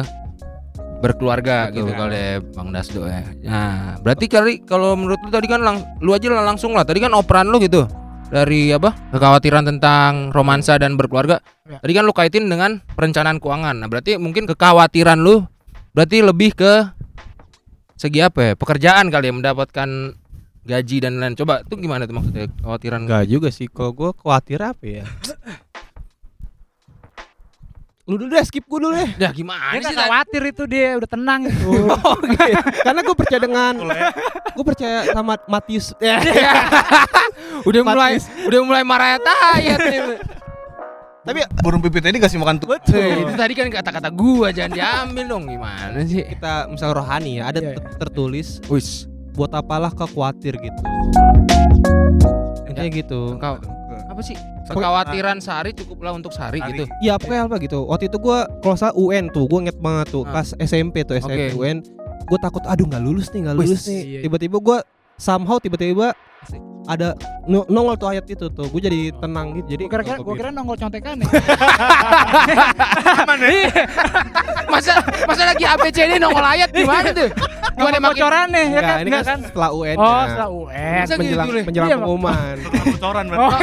berkeluarga 0.96 1.70
Betul. 1.70 1.76
gitu 1.78 1.92
kali 1.94 2.16
ya 2.16 2.34
Bang 2.52 2.70
Dasdo 2.70 3.02
ya. 3.06 3.22
Nah, 3.44 4.00
berarti 4.00 4.26
kali 4.26 4.54
kalau 4.64 4.96
menurut 4.96 5.20
lu 5.22 5.30
tadi 5.30 5.46
kan 5.46 5.62
lang, 5.62 5.78
lu 6.00 6.12
aja 6.12 6.28
lah 6.28 6.44
langsung 6.44 6.74
lah. 6.74 6.82
Tadi 6.82 6.98
kan 6.98 7.14
operan 7.14 7.48
lu 7.48 7.60
gitu. 7.60 7.86
Dari 8.26 8.74
apa? 8.74 8.90
Kekhawatiran 9.14 9.70
tentang 9.70 10.34
romansa 10.34 10.76
dan 10.76 10.98
berkeluarga. 10.98 11.38
Ya. 11.64 11.78
Tadi 11.78 11.94
kan 11.94 12.04
lu 12.04 12.12
kaitin 12.12 12.50
dengan 12.50 12.82
perencanaan 12.98 13.38
keuangan. 13.38 13.78
Nah, 13.78 13.88
berarti 13.88 14.18
mungkin 14.18 14.50
kekhawatiran 14.50 15.22
lu 15.22 15.46
berarti 15.94 16.26
lebih 16.26 16.58
ke 16.58 16.90
segi 17.94 18.20
apa 18.20 18.40
ya? 18.42 18.52
Pekerjaan 18.58 19.08
kali 19.08 19.30
ya 19.30 19.34
mendapatkan 19.36 19.90
gaji 20.66 20.98
dan 21.00 21.14
lain. 21.16 21.34
Coba 21.34 21.62
tuh 21.62 21.78
gimana 21.78 22.04
tuh 22.04 22.18
maksudnya 22.18 22.50
kekhawatiran? 22.50 23.00
Enggak 23.06 23.24
juga 23.26 23.48
sih. 23.50 23.70
Kalau 23.70 23.94
gue 23.94 24.10
khawatir 24.12 24.60
apa 24.60 24.84
ya? 24.84 25.06
Lu 28.06 28.22
dulu 28.22 28.30
deh, 28.30 28.46
skip 28.46 28.62
gue 28.62 28.80
dulu 28.80 28.94
deh. 28.94 29.10
Ya 29.18 29.34
gimana 29.34 29.74
Dia 29.74 29.90
sih? 29.90 29.98
khawatir 29.98 30.42
itu 30.46 30.64
dia 30.66 30.94
udah 30.94 31.10
tenang 31.10 31.50
itu. 31.50 31.70
Oke. 32.14 32.48
Karena 32.86 33.02
gue 33.02 33.16
percaya 33.18 33.42
dengan 33.42 33.74
gue 34.54 34.66
percaya 34.66 34.98
sama 35.10 35.34
Matius. 35.46 35.94
Ya. 36.06 36.22
udah 37.66 37.82
mulai 37.82 38.22
udah 38.46 38.60
mulai 38.62 38.84
marah 38.86 39.18
tayat 39.18 39.80
nih. 39.82 40.02
Tapi 41.26 41.42
Burung 41.58 41.82
pipit 41.82 42.06
ini 42.06 42.22
kasih 42.22 42.38
makan 42.38 42.62
tuh. 42.62 42.78
Eh, 42.94 43.26
itu 43.26 43.34
tadi 43.34 43.58
kan 43.58 43.66
kata-kata 43.66 44.14
gua 44.14 44.54
jangan 44.54 44.78
diambil 44.78 45.26
dong 45.26 45.50
gimana 45.50 45.98
sih? 46.06 46.22
kita 46.22 46.70
misal 46.70 46.94
rohani 46.94 47.42
ya, 47.42 47.50
ada 47.50 47.66
Iya, 47.66 47.74
ter- 47.74 47.98
tertulis 47.98 48.62
Wis, 48.70 49.10
buat 49.36 49.52
apalah 49.52 49.92
kau 49.92 50.08
khawatir 50.08 50.56
gitu. 50.56 50.82
Intinya 52.66 52.90
gitu. 52.90 53.36
kau 53.38 53.60
apa 54.06 54.22
sih? 54.22 54.36
Kekhawatiran 54.66 55.38
sehari 55.38 55.72
cukuplah 55.72 56.12
untuk 56.12 56.32
sehari 56.32 56.58
Sehari. 56.58 56.72
gitu. 56.74 56.84
Ya 57.00 57.16
pokoknya 57.16 57.46
apa 57.46 57.56
gitu. 57.60 57.84
Waktu 57.84 58.08
itu 58.08 58.18
gua 58.18 58.48
kalau 58.60 58.74
salah 58.74 58.96
UN 58.96 59.30
tuh, 59.30 59.46
gua 59.46 59.60
inget 59.62 59.78
banget 59.78 60.08
tuh 60.10 60.24
Ah. 60.26 60.34
pas 60.34 60.48
SMP 60.58 61.04
tuh 61.04 61.14
SMP 61.14 61.52
Oke. 61.52 61.60
UN. 61.60 61.78
Gue 62.26 62.40
takut 62.42 62.64
aduh 62.66 62.84
nggak 62.84 63.04
lulus 63.04 63.30
nih, 63.30 63.46
nggak 63.46 63.56
Wis, 63.56 63.68
lulus 63.70 63.84
nih. 63.86 63.94
iya, 63.94 64.10
iya. 64.10 64.20
Tiba-tiba 64.24 64.58
gua 64.58 64.78
somehow 65.16 65.60
tiba-tiba 65.60 66.18
Asik. 66.42 66.58
ada 66.86 67.14
no- 67.46 67.68
nongol 67.68 67.94
tuh 67.96 68.10
ayat 68.10 68.26
itu 68.26 68.50
tuh. 68.50 68.66
Gue 68.66 68.82
jadi 68.82 69.14
tenang 69.14 69.54
gitu. 69.54 69.68
Jadi 69.70 69.84
Gua 69.86 69.92
kira-kira 69.94 70.18
gua 70.18 70.34
kira 70.36 70.50
nongol 70.50 70.74
contekan 70.76 71.22
ya. 71.22 71.30
Masa 74.66 74.94
masa 75.24 75.44
lagi 75.46 75.64
ABCD 75.64 76.18
nongol 76.18 76.42
ayat 76.44 76.70
gimana 76.72 77.10
tuh? 77.12 77.30
Gimana 77.76 77.92
Nongol 77.92 78.02
makin 78.02 78.16
bocoran 78.16 78.48
nih 78.48 78.66
ya 78.66 78.82
kan? 78.82 78.98
ini 78.98 79.10
Enggak 79.12 79.24
kan 79.26 79.40
setelah 79.44 79.70
UN. 79.70 79.96
Oh, 79.96 80.08
ya. 80.08 80.24
setelah 80.26 80.50
UN. 80.50 81.04
Menjelang 81.06 81.46
gitu, 81.46 81.60
menjelang 81.68 81.88
Iya, 81.88 81.96
pengumuman. 81.98 82.56
Bocoran 82.96 83.26
Oh, 83.36 83.60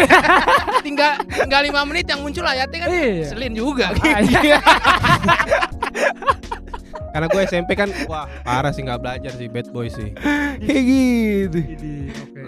tinggal 0.84 1.12
tinggal 1.24 1.60
5 1.64 1.88
menit 1.88 2.04
yang 2.06 2.20
muncul 2.20 2.44
ayatnya 2.44 2.78
kan 2.78 2.88
Iya. 2.92 3.24
selin 3.26 3.52
juga. 3.56 3.86
Ah, 3.96 4.20
iya. 4.20 4.58
Karena 7.12 7.28
gue 7.28 7.42
SMP 7.44 7.76
kan 7.76 7.92
wah 8.08 8.24
parah 8.40 8.72
sih 8.72 8.80
nggak 8.80 8.96
belajar 8.96 9.32
sih 9.32 9.44
bad 9.44 9.68
boy 9.68 9.88
sih. 9.88 10.16
Kayak 10.58 10.82
gitu. 10.82 11.58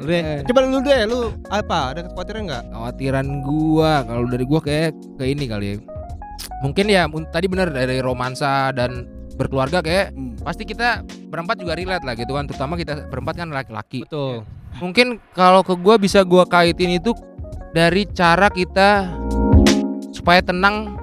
Deh, 0.05 0.21
Eh. 0.21 0.41
coba 0.43 0.65
lu 0.65 0.81
deh, 0.81 1.01
lu 1.05 1.21
apa? 1.49 1.93
Ada 1.93 2.01
kekhawatiran 2.09 2.43
nggak? 2.45 2.65
Khawatiran 2.73 3.27
gua 3.41 4.05
kalau 4.05 4.25
dari 4.25 4.45
gua 4.45 4.61
kayak 4.61 4.97
ke 5.21 5.25
ini 5.27 5.45
kali 5.45 5.67
ya. 5.69 5.77
Mungkin 6.65 6.89
ya 6.89 7.05
tadi 7.29 7.45
bener 7.45 7.69
dari 7.69 8.01
romansa 8.01 8.73
dan 8.73 9.05
berkeluarga 9.35 9.79
kayak 9.79 10.11
Hmm. 10.11 10.39
pasti 10.41 10.63
kita 10.63 11.03
berempat 11.27 11.57
juga 11.57 11.75
relate 11.75 12.03
lah 12.03 12.15
gitu 12.15 12.33
kan 12.33 12.45
terutama 12.45 12.75
kita 12.75 13.07
berempat 13.07 13.35
kan 13.37 13.49
laki-laki 13.49 14.05
Betul. 14.05 14.47
mungkin 14.79 15.19
kalau 15.31 15.61
ke 15.61 15.75
gua 15.75 15.97
bisa 15.97 16.23
gua 16.23 16.45
kaitin 16.45 16.95
itu 16.95 17.11
dari 17.71 18.07
cara 18.07 18.47
kita 18.47 19.11
supaya 20.11 20.39
tenang 20.39 20.95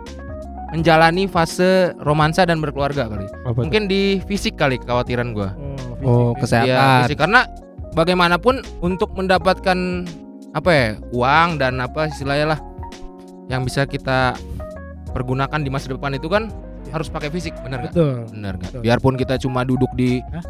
menjalani 0.71 1.27
fase 1.27 1.91
romansa 1.99 2.47
dan 2.47 2.59
berkeluarga 2.59 3.05
kali 3.05 3.27
Apa 3.43 3.59
mungkin 3.59 3.85
di 3.85 4.23
fisik 4.23 4.55
kali 4.55 4.77
kekhawatiran 4.77 5.31
gua 5.31 5.51
Oh, 6.01 6.33
fisik, 6.33 6.49
kesehatan. 6.49 6.65
Iya, 6.65 6.87
fisik. 7.05 7.17
karena 7.19 7.41
bagaimanapun 7.91 8.55
untuk 8.79 9.13
mendapatkan 9.13 9.77
apa 10.51 10.69
ya 10.69 10.87
uang 11.11 11.59
dan 11.59 11.77
apa 11.77 12.07
istilahnya 12.07 12.55
lah 12.55 12.59
yang 13.47 13.61
bisa 13.61 13.83
kita 13.83 14.33
pergunakan 15.11 15.59
di 15.59 15.69
masa 15.69 15.91
depan 15.91 16.15
itu 16.15 16.25
kan 16.25 16.49
harus 16.91 17.07
pakai 17.07 17.27
fisik 17.27 17.55
bener 17.59 17.87
gak? 17.87 17.93
Betul. 17.95 18.15
Bener 18.29 18.53
gak? 18.55 18.69
Betul. 18.69 18.81
Biarpun 18.83 19.15
kita 19.15 19.35
cuma 19.37 19.63
duduk 19.63 19.89
di 19.93 20.19
Hah? 20.29 20.43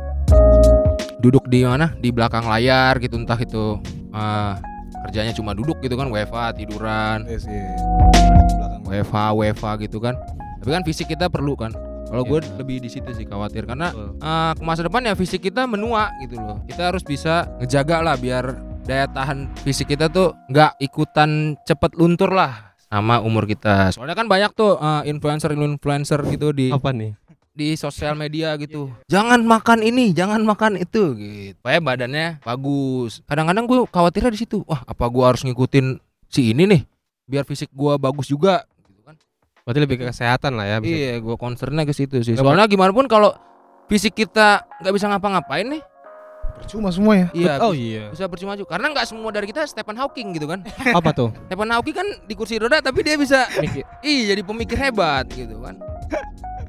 duduk 1.18 1.46
di 1.46 1.62
mana 1.62 1.94
di 1.96 2.10
belakang 2.10 2.44
layar 2.44 2.98
gitu 2.98 3.14
entah 3.16 3.38
itu 3.38 3.78
eh, 4.10 4.54
kerjanya 5.02 5.32
cuma 5.32 5.54
duduk 5.54 5.78
gitu 5.80 5.94
kan 5.94 6.10
WFA 6.10 6.50
tiduran 6.52 7.26
Yes, 7.26 7.46
yes. 7.46 7.78
WFA 8.84 9.32
WFA 9.32 9.72
gitu 9.80 9.98
kan 9.98 10.18
tapi 10.58 10.70
kan 10.72 10.82
fisik 10.82 11.08
kita 11.08 11.26
perlu 11.26 11.54
kan 11.54 11.72
kalau 12.06 12.28
gue 12.28 12.44
Iya. 12.44 12.58
lebih 12.60 12.78
di 12.82 12.90
situ 12.90 13.08
sih 13.14 13.24
khawatir 13.24 13.64
karena 13.64 13.94
eh, 14.18 14.52
ke 14.54 14.62
masa 14.62 14.82
depan 14.82 15.02
ya 15.04 15.14
fisik 15.14 15.42
kita 15.42 15.64
menua 15.64 16.10
gitu 16.20 16.38
loh 16.38 16.58
kita 16.66 16.90
harus 16.90 17.02
bisa 17.02 17.46
ngejaga 17.58 18.02
lah 18.02 18.16
biar 18.16 18.46
daya 18.82 19.06
tahan 19.06 19.46
fisik 19.62 19.90
kita 19.90 20.10
tuh 20.10 20.34
nggak 20.48 20.74
ikutan 20.80 21.54
cepet 21.62 21.94
luntur 21.96 22.34
lah 22.34 22.71
sama 22.92 23.18
umur 23.18 23.48
kita 23.48 23.90
soalnya 23.90 24.14
kan 24.14 24.28
banyak 24.28 24.52
tuh 24.52 24.76
eh, 24.76 25.08
influencer 25.08 25.56
influencer 25.56 26.20
gitu 26.28 26.52
di 26.52 26.68
Apa 26.70 26.92
nih? 26.92 27.16
di 27.52 27.76
sosial 27.76 28.16
media 28.16 28.56
gitu. 28.56 28.88
Jangan 29.08 29.44
makan 29.44 29.84
ini, 29.84 30.12
jangan 30.12 30.40
makan 30.40 30.80
itu 30.80 31.12
gitu. 31.14 31.52
Supaya 31.54 31.80
badannya 31.80 32.40
bagus. 32.42 33.20
Kadang-kadang 33.26 33.68
gue 33.68 33.84
khawatirnya 33.86 34.32
di 34.32 34.40
situ. 34.40 34.64
Wah, 34.64 34.80
apa 34.82 35.04
gue 35.04 35.20
harus 35.20 35.44
ngikutin 35.44 36.00
si 36.28 36.56
ini 36.56 36.64
nih 36.66 36.82
biar 37.28 37.44
fisik 37.44 37.68
gue 37.70 37.94
bagus 37.98 38.28
juga 38.28 38.64
gitu 38.82 39.04
kan. 39.04 39.20
Berarti 39.64 39.80
lebih 39.80 39.98
ke 40.00 40.06
kesehatan 40.08 40.56
lah 40.56 40.64
ya. 40.66 40.78
bisa- 40.80 40.96
Iya, 40.96 41.20
gue 41.20 41.36
concernnya 41.36 41.84
ke 41.84 41.92
situ 41.92 42.24
sih. 42.24 42.40
Soalnya 42.40 42.68
gimana 42.68 42.92
pun 42.92 43.04
kalau 43.06 43.36
fisik 43.88 44.16
kita 44.16 44.64
nggak 44.80 44.94
bisa 44.96 45.12
ngapa-ngapain 45.12 45.68
nih, 45.68 45.84
Percuma 46.62 46.90
semua 46.90 47.14
ya. 47.18 47.28
iya 47.34 47.54
Oh 47.58 47.74
bisa, 47.74 47.82
iya. 47.82 48.04
bisa 48.14 48.26
percuma 48.26 48.54
juga. 48.54 48.78
Karena 48.78 48.94
nggak 48.94 49.06
semua 49.06 49.30
dari 49.30 49.50
kita 49.50 49.66
Stephen 49.66 49.98
Hawking 49.98 50.38
gitu 50.38 50.46
kan. 50.46 50.62
Apa 51.00 51.10
tuh? 51.12 51.30
Stephen 51.46 51.70
Hawking 51.70 51.96
kan 51.96 52.08
di 52.22 52.34
kursi 52.34 52.56
roda 52.56 52.80
tapi 52.80 53.02
dia 53.02 53.18
bisa 53.18 53.50
Mikir. 53.58 53.84
Iya 54.00 54.22
jadi 54.32 54.42
pemikir 54.42 54.78
hebat 54.78 55.26
gitu 55.28 55.58
kan 55.60 55.76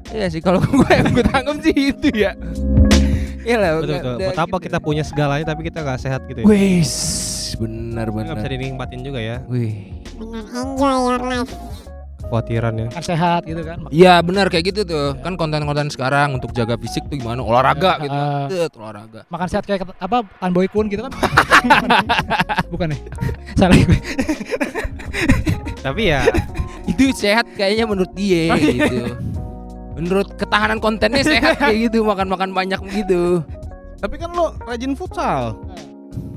Iya 0.09 0.27
sih 0.29 0.41
kalau 0.41 0.59
gue 0.77 0.89
yang 0.89 1.09
gue 1.09 1.25
tangkap 1.25 1.57
sih 1.61 1.93
itu 1.93 2.09
ya 2.11 2.33
Iya 3.43 3.55
lah 3.59 3.69
Betul 3.79 3.95
betul. 3.99 4.15
Buat 4.23 4.39
apa 4.39 4.55
kita 4.59 4.77
punya 4.79 5.03
segalanya 5.03 5.45
tapi 5.45 5.67
kita 5.67 5.81
nggak 5.81 5.99
sehat 5.99 6.21
gitu 6.27 6.43
ya? 6.43 6.45
Wih 6.45 6.83
benar 7.57 8.05
Nggak 8.09 8.25
bisa 8.27 8.35
benar 8.35 8.51
dinikmatin 8.51 9.01
juga 9.01 9.19
ya 9.21 9.37
Wih 9.47 9.93
Dengan 10.13 10.43
enjoy 10.51 10.93
your 11.09 11.21
life. 11.21 11.53
Kekhawatiran 12.23 12.73
ya. 12.73 12.87
Makan 12.89 13.03
sehat 13.05 13.41
gitu 13.43 13.61
kan. 13.61 13.77
Iya 13.87 14.13
benar 14.19 14.47
kayak 14.47 14.65
gitu 14.65 14.81
tuh 14.83 15.13
Kan 15.19 15.35
konten-konten 15.35 15.87
sekarang 15.87 16.33
untuk 16.33 16.49
jaga 16.51 16.73
fisik 16.75 17.03
tuh 17.05 17.15
gimana 17.15 17.39
Olahraga 17.39 17.99
gitu 17.99 18.15
Ah. 18.15 18.47
Set, 18.47 18.71
olahraga 18.73 19.21
Makan 19.27 19.47
sehat 19.47 19.63
kayak 19.63 19.83
apa 19.93 20.17
Tan 20.33 20.51
Boy 20.51 20.65
Kun 20.65 20.87
gitu 20.87 21.03
kan. 21.03 21.13
Bukan 22.73 22.87
nih. 22.89 22.99
Salah 23.53 23.75
gue. 23.75 23.99
Tapi 25.79 26.01
ya 26.05 26.23
Itu 26.85 27.11
sehat 27.11 27.45
kayaknya 27.53 27.85
menurut 27.85 28.11
dia 28.13 28.55
gitu 28.59 29.13
Menurut 29.93 30.31
ketahanan 30.33 30.79
kontennya 30.79 31.21
sehat 31.21 31.55
kayak 31.57 31.87
gitu 31.87 32.01
Makan-makan 32.01 32.49
banyak 32.49 32.81
gitu 32.89 33.43
Tapi 33.99 34.15
kan 34.17 34.31
lo 34.31 34.51
rajin 34.61 34.95
futsal. 34.95 35.55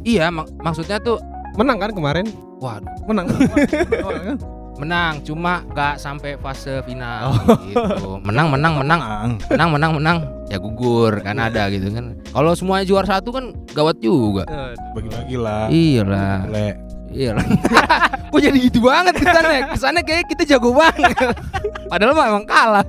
Iya 0.02 0.30
mak- 0.30 0.54
maksudnya 0.56 0.98
tuh 0.98 1.18
menang 1.54 1.78
kan 1.78 1.90
kemarin? 1.90 2.26
Waduh 2.56 2.86
Menang. 3.06 3.26
Menang. 4.76 5.24
cuma 5.24 5.64
nggak 5.72 5.94
sampai 5.96 6.36
fase 6.36 6.84
final. 6.84 7.32
Oh. 7.32 7.56
gitu. 7.64 8.08
Menang 8.24 8.52
menang 8.52 8.74
menang. 8.80 9.00
Menang. 9.48 9.68
Menang 9.72 9.92
menang 9.96 10.16
ya 10.46 10.56
gugur 10.60 11.18
kan 11.24 11.36
ada 11.40 11.66
gitu 11.72 11.90
kan. 11.90 12.14
Kalau 12.30 12.52
semuanya 12.54 12.84
juara 12.86 13.06
satu 13.08 13.32
kan 13.34 13.56
gawat 13.72 13.98
juga. 13.98 14.44
Bagi-bagi 14.94 15.36
lah. 15.40 15.66
iyalah 15.72 16.46
Le. 16.46 16.68
iyalah 17.16 17.46
kok 18.28 18.40
jadi 18.42 18.58
gitu 18.60 18.84
banget 18.84 19.14
kesannya? 19.16 19.60
Kesannya 19.72 20.02
kayak 20.04 20.24
kita 20.28 20.42
jago 20.44 20.76
banget. 20.76 21.16
Padahal 21.88 22.12
mah 22.12 22.26
emang 22.28 22.44
kalah. 22.44 22.86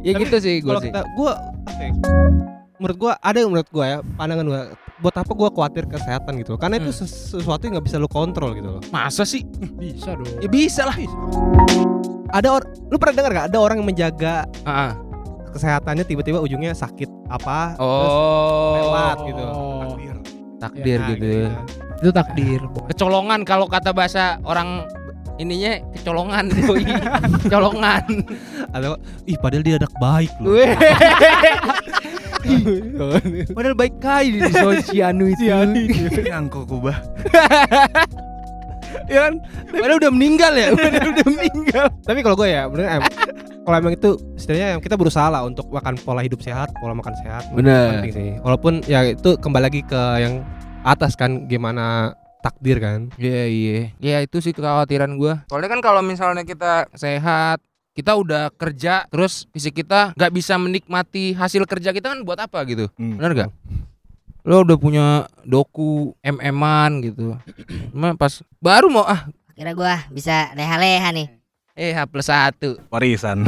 Ya 0.00 0.16
Tapi 0.16 0.22
gitu 0.24 0.36
sih 0.40 0.54
gue 0.64 0.74
sih. 0.80 0.90
apa 0.94 1.82
ya? 1.82 1.92
Menurut 2.80 2.96
gua 2.96 3.12
ada 3.20 3.36
yang 3.36 3.50
menurut 3.52 3.68
gua 3.68 3.84
ya 3.84 3.98
pandangan 4.16 4.46
gua 4.48 4.62
buat 5.00 5.14
apa 5.14 5.32
gua 5.32 5.48
khawatir 5.48 5.84
kesehatan 5.86 6.38
gitu 6.38 6.54
karena 6.54 6.76
itu 6.76 6.92
Hmm. 6.92 6.98
ses- 7.00 7.32
sesuatu 7.32 7.62
yang 7.62 7.74
nggak 7.74 7.86
bisa 7.86 7.96
lu 7.96 8.06
kontrol 8.06 8.52
gitu 8.52 8.68
loh 8.70 8.82
masa 8.90 9.24
sih 9.24 9.42
Bisa 9.74 10.12
dong. 10.12 10.28
ya 10.38 10.46
bisa 10.46 10.84
lah 10.84 10.96
ada 12.30 12.48
or 12.50 12.62
lu 12.86 12.96
pernah 12.96 13.14
dengar 13.16 13.30
gak 13.34 13.46
ada 13.50 13.58
orang 13.58 13.76
yang 13.78 13.88
menjaga 13.88 14.46
Ah, 14.62 14.70
ah. 14.70 14.92
kesehatannya 15.50 16.04
tiba-tiba 16.04 16.38
ujungnya 16.38 16.70
sakit 16.72 17.10
apa 17.26 17.74
oh 17.76 18.76
lewat 18.76 19.16
gitu. 19.26 19.44
Oh, 19.44 19.96
takdir 20.60 20.98
Nah, 21.00 21.08
gitu 21.10 21.26
itu 22.00 22.10
takdir. 22.10 22.60
kecolongan 22.86 23.42
kalau 23.42 23.66
kata 23.66 23.90
bahasa 23.90 24.38
orang 24.42 24.84
ininya 25.40 25.80
kecolongan 25.96 26.44
doi. 26.68 26.84
colongan 27.48 28.04
atau 28.76 28.92
ih 29.24 29.36
padahal 29.40 29.64
dia 29.64 29.80
anak 29.80 29.92
baik 29.96 30.32
loh. 30.44 30.52
Padahal 33.52 33.76
baik 33.76 34.00
kali 34.00 34.40
di 34.40 34.52
sosianu 34.64 35.28
itu. 35.28 35.44
Yang 36.24 36.44
kok 36.48 36.64
kubah. 36.72 36.96
ya 39.06 39.28
kan? 39.28 39.34
Padahal 39.68 39.98
udah 40.00 40.12
meninggal 40.12 40.52
ya? 40.56 40.72
Padahal 40.72 41.10
udah 41.12 41.26
meninggal. 41.28 41.86
Tapi 42.00 42.18
kalau 42.24 42.36
gue 42.40 42.48
ya 42.48 42.64
bener 42.64 42.86
em, 42.96 43.02
kalau 43.60 43.76
emang 43.76 43.92
itu 43.92 44.10
yang 44.48 44.80
kita 44.80 44.96
berusaha 44.96 45.28
lah 45.28 45.44
untuk 45.44 45.68
makan 45.68 46.00
pola 46.00 46.24
hidup 46.24 46.40
sehat 46.40 46.72
pola 46.80 46.96
makan 46.96 47.14
sehat. 47.20 47.44
Bener. 47.52 48.00
penting 48.00 48.12
sih. 48.16 48.30
Walaupun 48.40 48.82
ya 48.88 49.04
itu 49.04 49.36
kembali 49.36 49.64
lagi 49.68 49.84
ke 49.84 50.02
yang 50.24 50.40
atas 50.80 51.12
kan 51.20 51.44
gimana 51.44 52.16
takdir 52.40 52.76
kan 52.76 53.12
Iya 53.14 53.44
iya. 53.46 53.78
Ya 54.00 54.16
itu 54.20 54.40
sih 54.40 54.50
kekhawatiran 54.50 55.14
gua. 55.14 55.44
Soalnya 55.46 55.70
kan 55.70 55.80
kalau 55.80 56.00
misalnya 56.00 56.42
kita 56.42 56.88
sehat, 56.92 57.60
kita 57.92 58.16
udah 58.16 58.48
kerja, 58.50 59.04
terus 59.06 59.44
fisik 59.50 59.78
kita 59.78 60.12
nggak 60.14 60.32
bisa 60.32 60.56
menikmati 60.56 61.32
hasil 61.32 61.64
kerja 61.64 61.90
kita 61.90 62.12
kan 62.12 62.24
buat 62.24 62.40
apa 62.40 62.64
gitu? 62.64 62.88
Hmm. 62.96 63.16
Benar 63.16 63.32
gak? 63.36 63.50
lo 64.40 64.64
udah 64.64 64.80
punya 64.80 65.06
doku 65.44 66.16
MM-an 66.24 67.04
gitu. 67.04 67.36
Cuma 67.92 68.16
pas 68.16 68.40
baru 68.56 68.88
mau 68.88 69.04
ah 69.04 69.28
Kira 69.52 69.76
gua 69.76 70.00
bisa 70.08 70.48
leha-leha 70.56 71.12
nih. 71.12 71.28
eh 71.76 71.92
H 71.92 72.08
plus 72.08 72.24
satu 72.24 72.80
Warisan. 72.88 73.44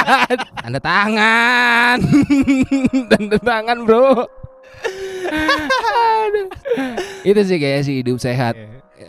tanda 0.64 0.80
tangan 0.80 2.00
tanda 3.12 3.36
tangan 3.36 3.78
bro. 3.84 4.24
Itu 7.22 7.40
sih 7.42 7.58
kayak 7.58 7.80
sih 7.82 7.94
hidup 8.00 8.16
sehat 8.16 8.54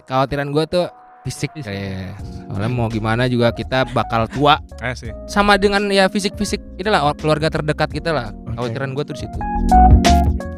kekhawatiran 0.04 0.50
gue 0.50 0.64
tuh 0.66 0.86
fisik 1.22 1.54
kayak 1.56 2.18
soalnya 2.50 2.68
mau 2.68 2.88
gimana 2.88 3.26
juga 3.26 3.54
kita 3.54 3.86
bakal 3.88 4.26
tua 4.26 4.58
Eh 4.82 4.92
sih. 4.92 5.14
sama 5.26 5.56
dengan 5.56 5.86
ya 5.88 6.10
fisik 6.10 6.34
fisik 6.34 6.60
inilah 6.76 7.14
keluarga 7.14 7.48
terdekat 7.48 7.90
kita 7.90 8.10
lah 8.10 8.28
kekhawatiran 8.50 8.92
gue 8.92 9.04
tuh 9.06 9.16
di 9.16 9.22
situ 9.22 9.38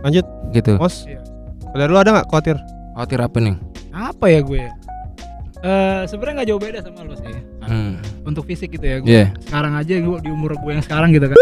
Lanjut, 0.03 0.27
gitu 0.51 0.75
Mos. 0.75 1.07
Iya. 1.07 1.24
Dari 1.72 1.88
lu 1.88 1.95
ada 1.95 2.12
nggak 2.12 2.27
khawatir? 2.27 2.60
khawatir 2.93 3.19
apa 3.19 3.38
nih 3.39 3.55
Apa 3.89 4.25
ya 4.27 4.39
gue? 4.41 4.63
Eh 5.63 6.01
sebenarnya 6.05 6.33
nggak 6.38 6.50
jauh 6.50 6.60
beda 6.60 6.79
sama 6.81 7.01
lo 7.01 7.15
sih. 7.15 7.31
hmm. 7.62 7.93
Untuk 8.24 8.43
fisik 8.43 8.74
gitu 8.74 8.83
ya. 8.83 8.98
Gue 9.00 9.07
Iya. 9.07 9.25
sekarang 9.41 9.74
aja 9.74 9.93
gue 9.95 10.17
di 10.19 10.27
umur 10.27 10.53
gue 10.55 10.72
yang 10.72 10.83
sekarang 10.83 11.10
gitu 11.10 11.24
kan. 11.25 11.38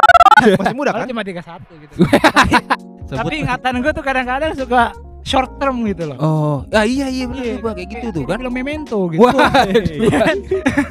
Masih 0.60 0.72
muda 0.72 0.90
kan? 0.94 1.04
Cuma 1.04 1.20
31 1.20 1.44
gitu. 1.76 1.94
Tapi 3.12 3.34
ingatan 3.40 3.72
gue 3.80 3.92
tuh 3.92 4.04
kadang-kadang 4.04 4.52
suka 4.54 4.94
short 5.20 5.60
term 5.60 5.84
gitu 5.84 6.08
loh. 6.08 6.16
oh 6.18 6.56
ya 6.66 6.80
iya 6.82 7.06
iya 7.06 7.24
benar 7.24 7.44
Iya. 7.44 7.54
juga 7.56 7.70
kayak 7.76 7.88
gitu 7.92 8.06
tuh 8.10 8.24
kan 8.24 8.38
Film 8.40 8.52
memento 8.52 8.98
gitu. 9.08 9.20
Wah, 9.20 9.52
Iya 9.68 10.18
kan? 10.18 10.36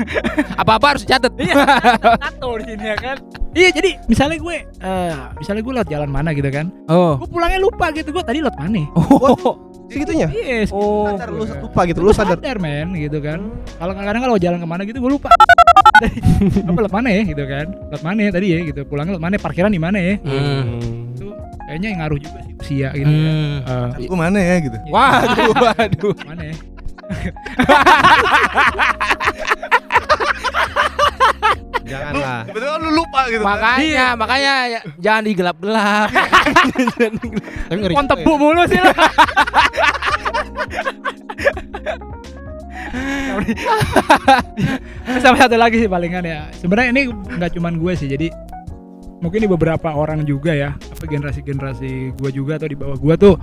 apa 0.62 0.72
apa 0.78 0.86
harus 0.88 1.04
catat 1.04 1.34
Iya, 1.36 1.54
tato 2.16 2.50
di 2.56 2.64
sini 2.68 2.86
ya 2.86 2.96
kan. 2.96 3.18
Iya, 3.50 3.70
jadi 3.74 3.90
misalnya 4.06 4.38
gue 4.38 4.58
eh 4.62 5.14
misalnya 5.36 5.62
gue 5.62 5.74
lewat 5.76 5.90
jalan 5.90 6.10
mana 6.10 6.30
gitu 6.32 6.46
kan. 6.48 6.70
oh 6.88 7.18
Gue 7.18 7.28
pulangnya 7.28 7.60
lupa 7.60 7.90
gitu. 7.90 8.10
Gue 8.10 8.22
tadi 8.22 8.40
lewat 8.40 8.56
mana? 8.56 8.86
oh 8.94 9.58
Segitunya. 9.90 10.30
Iya, 10.30 10.70
oh 10.70 11.10
Sadar 11.10 11.34
lu 11.34 11.44
lupa 11.50 11.82
gitu, 11.84 12.00
lu 12.00 12.14
sadar. 12.14 12.38
sadar 12.38 12.62
men 12.62 12.94
gitu 12.94 13.18
kan. 13.20 13.42
Kalau 13.76 13.92
kadang-kadang 13.92 14.22
kalau 14.24 14.38
jalan 14.38 14.58
ke 14.62 14.68
mana 14.70 14.82
gitu 14.86 15.02
gue 15.02 15.12
lupa. 15.12 15.34
apa 16.70 16.78
lewat 16.78 16.94
mana 16.94 17.10
ya 17.10 17.22
gitu 17.26 17.44
kan? 17.44 17.66
Lewat 17.90 18.04
mana 18.06 18.20
ya 18.22 18.32
tadi 18.32 18.48
ya 18.54 18.58
gitu. 18.62 18.86
Pulangnya 18.86 19.18
lewat 19.18 19.26
mana? 19.26 19.36
Parkiran 19.36 19.74
di 19.74 19.82
mana 19.82 19.98
ya? 19.98 20.16
Hmm. 20.22 21.09
Kayaknya 21.70 21.88
yang 21.94 22.00
ngaruh 22.02 22.18
juga 22.18 22.40
sih 22.42 22.54
usia 22.58 22.90
gitu. 22.98 23.06
ya. 23.06 23.30
Hmm. 23.30 23.58
Eh, 24.02 24.10
Gue 24.10 24.18
mana 24.18 24.40
ya 24.42 24.56
gitu. 24.58 24.78
Waduh, 24.90 25.54
waduh. 25.70 26.16
mana 26.26 26.44
ya? 26.50 26.56
Janganlah. 31.86 32.40
Betul 32.50 32.70
lu 32.82 32.90
lupa 33.02 33.22
gitu. 33.30 33.42
Makanya, 33.46 34.06
makanya 34.14 34.54
ya, 34.66 34.80
jangan 34.98 35.24
digelap-gelap. 35.26 36.10
Tapi 37.70 37.78
ngeri. 37.78 37.94
Pohon 37.94 38.06
juga 38.06 38.18
tebu 38.18 38.34
mulu 38.38 38.64
sih 38.66 38.78
lo. 38.78 38.90
Sama 45.22 45.38
satu 45.38 45.56
lagi 45.58 45.82
sih 45.82 45.90
palingan 45.90 46.24
ya. 46.26 46.50
Sebenarnya 46.54 46.90
ini 46.94 47.02
nggak 47.10 47.52
cuman 47.58 47.78
gue 47.78 47.94
sih. 47.98 48.08
Jadi 48.08 48.28
mungkin 49.20 49.44
di 49.44 49.50
beberapa 49.52 49.92
orang 49.92 50.24
juga 50.24 50.56
ya, 50.56 50.76
apa 50.76 51.04
generasi-generasi 51.04 52.16
gue 52.16 52.30
juga 52.32 52.56
atau 52.56 52.68
di 52.72 52.78
bawah 52.80 52.96
gue 52.96 53.16
tuh 53.20 53.36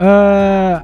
eh 0.00 0.76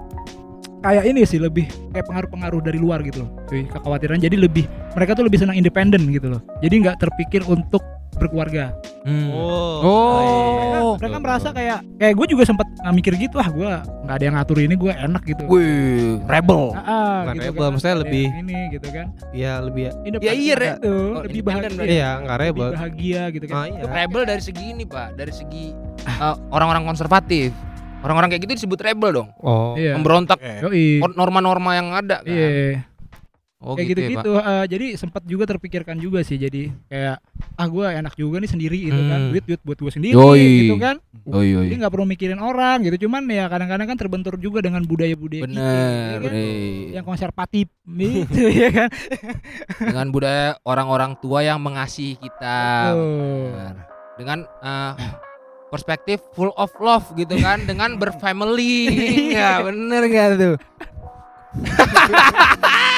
kayak 0.85 1.05
ini 1.09 1.25
sih 1.25 1.41
lebih 1.41 1.67
kayak 1.91 2.07
pengaruh-pengaruh 2.07 2.61
dari 2.63 2.79
luar 2.79 3.01
gitu 3.03 3.25
loh. 3.25 3.31
Kekhawatiran 3.49 4.21
jadi 4.21 4.37
lebih 4.37 4.69
mereka 4.95 5.17
tuh 5.17 5.25
lebih 5.27 5.41
senang 5.41 5.57
independen 5.57 6.05
gitu 6.13 6.37
loh. 6.37 6.45
Jadi 6.61 6.85
nggak 6.85 7.01
terpikir 7.01 7.43
untuk 7.49 7.83
berkeluarga. 8.17 8.73
Hmm. 9.03 9.31
Oh. 9.31 9.79
Oh. 9.81 10.93
mereka 10.99 11.19
merasa 11.21 11.49
kayak 11.51 11.79
kayak 11.95 12.15
gue 12.17 12.27
juga 12.27 12.43
sempat 12.43 12.67
mikir 12.91 13.15
gitu 13.17 13.37
ah 13.37 13.47
gue 13.47 13.71
nggak 14.03 14.17
ada 14.17 14.25
yang 14.25 14.35
ngatur 14.35 14.59
ini 14.59 14.75
gue 14.75 14.91
enak 14.91 15.23
gitu 15.23 15.43
Wih, 15.47 16.19
rebel. 16.25 16.73
Ah, 16.73 16.81
ah, 16.81 17.17
Bukan 17.23 17.35
gitu 17.35 17.47
rebel, 17.47 17.63
kan. 17.63 17.71
maksudnya 17.71 17.97
lebih- 18.01 18.31
ini 18.35 18.59
gitu 18.73 18.89
kan 18.91 19.07
Iya, 19.31 19.53
lebih 19.61 19.85
Independen 20.03 20.27
Ya 20.27 20.33
iya, 20.35 20.55
Re. 20.55 20.69
gitu, 20.75 20.95
Oh, 21.13 21.23
lebih 21.23 21.41
bahagia. 21.45 21.85
Iya, 21.85 22.09
nggak 22.19 22.37
lebih 22.37 22.47
rebel. 22.51 22.69
bahagia 22.73 23.23
gitu 23.31 23.45
kan 23.47 23.55
Ah, 23.55 23.65
iya. 23.69 23.83
Rebel 23.87 24.23
dari 24.25 24.43
segi 24.43 24.65
ini, 24.67 24.85
Pak, 24.85 25.09
dari 25.15 25.31
segi 25.31 25.65
uh, 26.03 26.35
orang-orang 26.51 26.83
konservatif. 26.85 27.51
Orang-orang 27.99 28.29
kayak 28.29 28.43
gitu 28.43 28.53
disebut 28.65 28.79
rebel 28.81 29.11
dong. 29.13 29.29
Oh. 29.39 29.75
iya 29.75 29.95
Memberontak 29.95 30.39
Eh, 30.41 30.99
norma-norma 31.13 31.71
yang 31.75 31.89
ada 31.93 32.23
kan. 32.23 32.27
iya 32.27 32.83
Oh, 33.57 33.73
kayak 33.73 33.89
gitu, 33.89 34.01
gitu-gitu 34.05 34.33
ya, 34.37 34.45
eh, 34.45 34.65
jadi 34.69 34.87
sempat 34.95 35.25
juga 35.25 35.49
terpikirkan 35.49 35.97
juga 35.97 36.21
sih 36.21 36.37
jadi 36.37 36.77
kayak 36.87 37.17
ah 37.57 37.67
gue 37.67 37.87
enak 37.89 38.13
juga 38.13 38.37
nih 38.37 38.53
sendiri 38.53 38.79
gitu 38.85 39.01
kan 39.03 39.17
Hmm. 39.19 39.31
duit 39.33 39.45
duit 39.45 39.61
buat 39.65 39.79
gue 39.81 39.89
sendiri 39.89 40.13
Yoi. 40.13 40.45
gitu 40.63 40.77
kan 40.77 41.01
Oh 41.25 41.41
iya. 41.41 41.65
jadi 41.65 41.81
nggak 41.81 41.89
perlu 41.91 42.05
mikirin 42.05 42.37
orang 42.37 42.85
gitu 42.85 43.09
cuman 43.09 43.25
ya 43.25 43.49
kadang-kadang 43.49 43.89
kan 43.89 43.97
terbentur 43.97 44.37
juga 44.37 44.61
dengan 44.61 44.85
budaya-budaya 44.85 45.41
kita, 45.41 45.49
Bener, 45.49 45.73
ya 45.89 46.19
kan? 46.21 46.29
Bre. 46.29 46.53
yang 46.93 47.05
konservatif 47.05 47.67
gitu 48.05 48.41
ya 48.45 48.69
kan 48.71 48.89
Dengan 49.81 50.07
budaya 50.11 50.61
orang-orang 50.63 51.17
tua 51.17 51.41
yang 51.41 51.57
mengasihi 51.57 52.21
kita. 52.21 52.93
Bener. 52.93 53.75
Dengan 54.17 54.39
uh, 54.61 54.93
perspektif 55.67 56.21
full 56.33 56.53
of 56.55 56.69
love 56.77 57.09
gitu 57.15 57.37
kan 57.37 57.65
dengan 57.65 57.97
berfamily. 57.97 58.85
ya 59.41 59.65
bener 59.65 60.03
gak 60.07 60.29
tuh? 60.37 60.55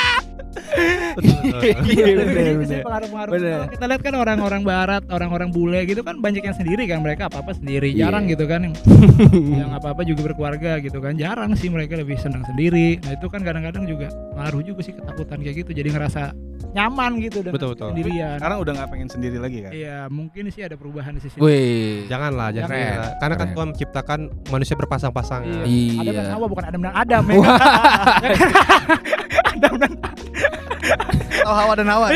Iya, 1.18 2.82
pengaruh-pengaruh. 2.84 3.32
Kita 3.74 3.84
lihat 3.88 4.02
kan 4.02 4.14
orang-orang 4.14 4.62
barat, 4.62 5.02
orang-orang 5.10 5.48
bule 5.50 5.80
gitu 5.86 6.00
kan 6.06 6.18
banyak 6.20 6.44
yang 6.44 6.56
sendiri 6.56 6.86
kan 6.86 7.02
mereka 7.02 7.26
apa-apa 7.30 7.56
sendiri. 7.56 7.90
Iya. 7.92 8.08
Jarang 8.08 8.30
gitu 8.30 8.44
kan 8.46 8.60
yang, 8.68 8.74
yang 9.66 9.70
apa-apa 9.74 10.02
juga 10.06 10.30
berkeluarga 10.32 10.78
gitu 10.82 10.98
kan. 11.02 11.18
Jarang 11.18 11.54
sih 11.58 11.68
mereka 11.72 11.98
lebih 11.98 12.18
senang 12.20 12.44
sendiri. 12.46 13.00
Nah, 13.02 13.12
itu 13.18 13.26
kan 13.26 13.40
kadang-kadang 13.42 13.84
juga 13.88 14.08
ngaruh 14.38 14.62
juga 14.62 14.80
sih 14.84 14.94
ketakutan 14.94 15.38
kayak 15.42 15.56
gitu. 15.66 15.70
Jadi 15.74 15.88
ngerasa 15.94 16.22
nyaman 16.68 17.16
gitu 17.24 17.40
dengan 17.40 17.54
Betul, 17.56 17.70
betul. 17.74 17.88
sendirian. 17.96 18.36
Sekarang 18.38 18.58
udah 18.60 18.72
nggak 18.76 18.88
pengen 18.92 19.08
sendiri 19.08 19.36
lagi 19.40 19.58
kan? 19.64 19.70
Iya, 19.72 19.98
mungkin 20.12 20.42
sih 20.52 20.62
ada 20.62 20.76
perubahan 20.76 21.16
di 21.16 21.20
sisi 21.24 21.36
Wih. 21.40 22.04
Janganlah, 22.10 22.52
jangan. 22.52 22.68
Keren. 22.68 22.84
Jangan. 22.92 23.12
Karena 23.18 23.34
kan 23.34 23.38
Keren. 23.46 23.54
Tuhan 23.56 23.68
menciptakan 23.72 24.20
manusia 24.52 24.74
berpasang-pasang. 24.76 25.42
Iya. 25.48 25.62
Iya. 25.64 26.00
Adam 26.02 26.12
dan 26.14 26.28
Hawa 26.34 26.46
bukan 26.50 26.64
Adam 26.68 26.80
dan 26.84 26.94
Adam 26.94 27.22
ya. 27.30 27.38
Adam 29.58 29.74
dan 29.76 29.92
Oh 31.42 31.54
hawa 31.54 31.72
dan 31.74 31.88
hawa. 31.90 32.06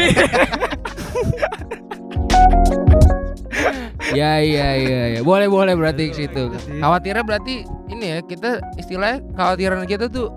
Ya 4.13 4.39
iya 4.45 4.69
iya 4.77 5.01
iya. 5.17 5.21
Boleh 5.25 5.49
boleh 5.49 5.73
berarti 5.73 6.13
ke 6.13 6.27
situ. 6.27 6.53
Khawatirnya 6.79 7.25
berarti 7.25 7.65
ini 7.89 8.07
ya 8.13 8.19
kita 8.21 8.61
istilahnya 8.77 9.25
kekhawatiran 9.33 9.85
kita 9.89 10.07
tuh 10.07 10.29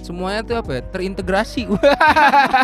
semuanya 0.00 0.46
tuh 0.46 0.56
apa 0.62 0.78
ya? 0.78 0.82
Terintegrasi. 0.88 1.66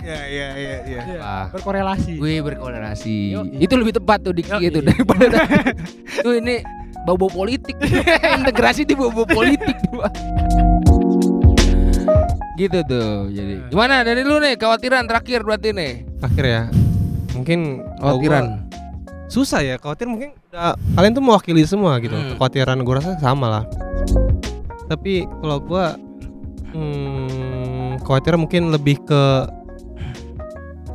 Iya 0.05 0.21
iya 0.29 0.49
iya 0.55 0.77
iya. 0.85 1.01
Iya, 1.07 1.19
Ah. 1.21 1.47
berkorelasi. 1.51 2.19
Wih 2.19 2.41
berkorelasi. 2.45 3.35
Yoi. 3.35 3.59
Itu 3.59 3.75
lebih 3.75 3.99
tepat 3.99 4.23
tuh 4.23 4.33
diksi 4.33 4.55
Yoi. 4.55 4.69
itu 4.71 4.79
daripada 4.81 5.43
tuh 6.25 6.35
ini 6.39 6.63
bau-bau 7.05 7.29
politik. 7.29 7.75
Integrasi 8.39 8.87
di 8.87 8.95
bau-bau 8.95 9.27
politik. 9.27 9.75
Gitu 12.55 12.79
tuh. 12.85 13.29
Jadi 13.29 13.67
gimana 13.69 14.01
dari 14.01 14.23
lu 14.23 14.39
nih 14.39 14.55
kekhawatiran 14.55 15.05
terakhir 15.05 15.43
berarti 15.43 15.71
nih? 15.71 15.93
Akhir 16.21 16.45
ya. 16.45 16.63
Mungkin 17.33 17.83
Kekhawatiran. 17.99 18.45
susah 19.25 19.61
ya 19.61 19.75
khawatir 19.75 20.07
mungkin 20.07 20.31
udah, 20.49 20.79
kalian 20.95 21.13
tuh 21.13 21.25
mewakili 21.25 21.65
semua 21.65 21.99
gitu 21.99 22.15
Hmm. 22.15 22.37
kekhawatiran 22.37 22.79
gue 22.79 22.95
rasa 22.95 23.19
sama 23.19 23.47
lah 23.51 23.65
tapi 24.87 25.27
kalau 25.41 25.59
gua 25.59 25.97
hmm, 26.71 27.99
khawatir 28.05 28.37
mungkin 28.37 28.71
lebih 28.71 29.03
ke 29.03 29.23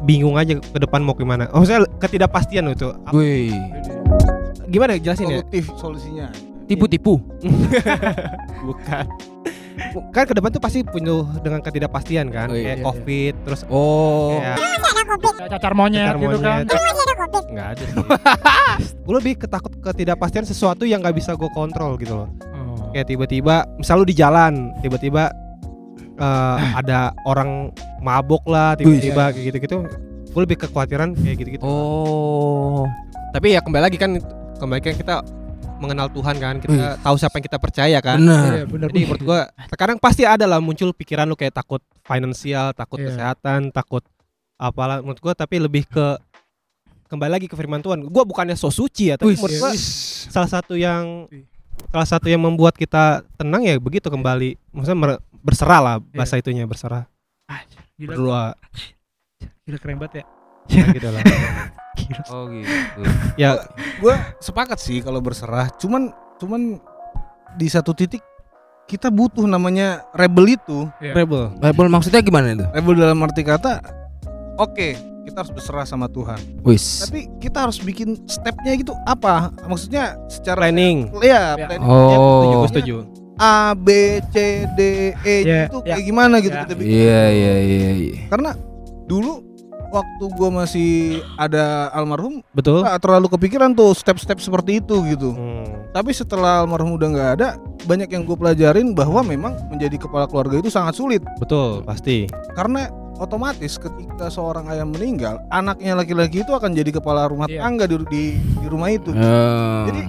bingung 0.01 0.39
aja 0.39 0.55
ke 0.55 0.79
depan 0.79 1.03
mau 1.03 1.11
gimana 1.11 1.51
oh 1.51 1.59
maksudnya 1.59 1.83
ketidakpastian 1.99 2.71
itu 2.71 2.95
Wih. 3.11 3.51
gimana 4.69 4.95
jelasin 4.95 5.27
ya 5.27 5.39
Solutif 5.43 5.65
solusinya. 5.75 6.27
Tipu-tipu. 6.69 7.17
bukan 8.69 9.03
kan 10.09 10.23
ke 10.23 10.33
depan 10.33 10.49
tuh 10.49 10.59
pasti 10.59 10.79
penuh 10.81 11.23
dengan 11.39 11.59
ketidakpastian 11.59 12.27
kan 12.27 12.47
Oh, 12.47 12.53
iya, 12.53 12.63
kayak 12.65 12.77
iya, 12.77 12.85
covid 12.85 13.33
terus 13.43 13.61
Oh. 13.67 14.35
kayak 14.35 14.57
Cacar 15.49 15.73
monyet 15.73 16.05
cacar 16.05 16.15
gitu 16.17 16.37
kan. 16.37 16.61
monyet. 16.61 16.77
nggak 17.49 17.67
ada 17.67 17.83
sih 17.83 17.97
gue 19.05 19.13
lebih 19.15 19.33
ketakut 19.37 19.73
ketidakpastian 19.79 20.45
sesuatu 20.45 20.83
yang 20.83 20.99
nggak 20.99 21.15
bisa 21.15 21.33
gue 21.33 21.49
kontrol 21.49 21.95
gitu 21.95 22.13
loh 22.15 22.29
Oh. 22.51 22.91
kayak 22.91 23.07
tiba-tiba 23.07 23.65
misal 23.75 23.97
lu 23.97 24.05
di 24.05 24.13
jalan 24.13 24.73
tiba-tiba 24.79 25.33
eh, 26.15 26.57
ada 26.75 27.09
orang 27.23 27.73
mabok 27.99 28.43
lah 28.45 28.75
tiba-tiba 28.75 29.31
kayak 29.31 29.45
gitu-gitu 29.49 29.77
gue 30.25 30.41
lebih 30.41 30.57
kekhawatiran 30.59 31.15
kayak 31.15 31.37
gitu-gitu 31.37 31.63
Oh. 31.63 32.85
tapi 33.31 33.53
ya 33.53 33.59
kembali 33.59 33.83
lagi 33.83 33.97
kan 33.97 34.21
kembali 34.55 34.79
kan 34.79 34.93
kita 34.93 35.15
mengenal 35.79 36.07
Tuhan 36.07 36.35
kan 36.35 36.55
kita 36.57 36.99
tahu 36.99 37.15
siapa 37.15 37.35
yang 37.35 37.45
kita 37.45 37.57
percaya 37.57 37.97
kan 37.99 38.17
Benar. 38.17 38.43
Iya, 38.45 38.63
bener. 38.65 38.87
jadi 38.89 38.99
menurut 39.01 39.23
gua 39.23 39.39
sekarang 39.65 39.97
pasti 39.97 40.23
ada 40.23 40.43
lah 40.43 40.59
muncul 40.59 40.91
pikiran 40.91 41.23
lu 41.23 41.33
kayak 41.33 41.55
takut 41.55 41.79
finansial 42.01 42.71
takut 42.71 42.97
Iya. 42.97 43.07
kesehatan 43.09 43.71
takut 43.71 44.03
apalah 44.55 44.99
menurut 44.99 45.17
gua 45.17 45.33
tapi 45.33 45.57
lebih 45.57 45.83
ke 45.85 46.19
kembali 47.07 47.31
lagi 47.31 47.47
ke 47.47 47.55
firman 47.55 47.79
Tuhan 47.79 48.03
gua 48.05 48.21
bukannya 48.21 48.53
so 48.53 48.67
suci 48.67 49.09
ya 49.09 49.15
tapi 49.15 49.31
Wih, 49.31 49.37
menurut 49.37 49.55
gua 49.57 49.71
wih. 49.71 49.81
salah 50.27 50.47
satu 50.47 50.75
yang 50.75 51.25
salah 51.89 52.05
satu 52.05 52.27
yang 52.27 52.39
membuat 52.39 52.75
kita 52.75 53.23
tenang 53.33 53.63
ya 53.63 53.75
begitu 53.75 54.07
kembali 54.07 54.59
maksudnya 54.69 55.17
berserah 55.39 55.79
lah 55.79 55.95
bahasa 56.05 56.35
Iya. 56.35 56.43
itunya 56.43 56.63
berserah 56.63 57.07
Gila, 57.95 58.07
berdoa 58.09 58.43
gila 59.61 59.77
keren 59.77 59.97
banget 59.97 60.13
ya. 60.15 60.25
Gitu 60.69 61.09
lah 61.09 61.21
Oh 62.31 62.47
gitu. 62.47 63.01
ya 63.35 63.59
gue 63.99 64.13
sepakat 64.39 64.79
sih 64.79 64.99
kalau 64.99 65.19
berserah 65.19 65.67
cuman 65.75 66.09
cuman 66.37 66.79
di 67.53 67.67
satu 67.67 67.91
titik 67.91 68.23
kita 68.85 69.09
butuh 69.09 69.43
namanya 69.43 70.07
rebel 70.11 70.47
itu 70.49 70.87
Iya. 70.97 71.13
rebel 71.13 71.51
Bible 71.53 71.89
maksudnya 71.89 72.21
gimana 72.21 72.55
itu? 72.55 72.65
rebel 72.67 72.93
dalam 72.95 73.19
arti 73.19 73.41
kata 73.41 73.83
oke 74.55 74.87
kita 75.21 75.35
harus 75.37 75.51
berserah 75.51 75.83
sama 75.83 76.07
Tuhan 76.07 76.39
Wis. 76.63 77.03
tapi 77.03 77.27
kita 77.37 77.67
harus 77.67 77.77
bikin 77.77 78.15
stepnya 78.25 78.73
gitu 78.73 78.95
apa 79.03 79.51
maksudnya 79.61 80.17
secara 80.25 80.65
planning 80.65 81.11
ya 81.19 81.53
Ya. 81.53 81.67
planning 81.67 81.85
Oh. 81.85 82.63
gue 82.63 82.69
setuju 82.71 82.95
A 83.35 83.71
B 83.71 83.87
C 84.29 84.35
D 84.73 84.79
E 85.15 85.35
Ya, 85.43 85.67
itu 85.67 85.77
ya. 85.81 85.95
kayak 85.95 86.05
gimana 86.05 86.35
gitu 86.39 86.51
Ya. 86.51 86.63
kita 86.63 86.73
bikin 86.73 86.89
Iya 86.89 87.21
iya 87.29 87.55
iya 87.59 87.89
iya. 87.93 88.15
karena 88.27 88.51
dulu 89.05 89.43
waktu 89.89 90.23
gua 90.33 90.49
masih 90.55 90.89
ada 91.35 91.89
almarhum 91.91 92.41
betul 92.51 92.81
nggak 92.81 92.99
terlalu 92.99 93.27
kepikiran 93.29 93.71
tuh 93.71 93.91
step-step 93.91 94.37
seperti 94.37 94.77
itu 94.77 94.95
gitu 95.05 95.31
Hmm. 95.31 95.89
tapi 95.91 96.09
setelah 96.11 96.61
almarhum 96.61 96.93
udah 96.93 97.07
nggak 97.07 97.29
ada 97.35 97.47
banyak 97.81 98.07
yang 98.07 98.21
gue 98.21 98.33
pelajarin 98.33 98.91
bahwa 98.91 99.21
memang 99.21 99.55
menjadi 99.67 99.95
kepala 99.97 100.25
keluarga 100.25 100.57
itu 100.57 100.67
sangat 100.67 100.93
sulit 100.93 101.23
betul 101.37 101.81
pasti 101.81 102.27
karena 102.53 102.87
otomatis 103.17 103.75
ketika 103.75 104.27
seorang 104.27 104.67
ayah 104.67 104.83
meninggal 104.83 105.39
anaknya 105.49 105.91
laki-laki 105.93 106.39
itu 106.39 106.51
akan 106.51 106.71
jadi 106.71 106.91
kepala 106.91 107.27
rumah 107.27 107.47
Iya. 107.47 107.61
tangga 107.61 107.83
di, 107.83 107.95
di, 108.07 108.23
di 108.37 108.67
rumah 108.67 108.89
itu 108.89 109.11
Oh. 109.11 109.83
Jadi 109.87 110.01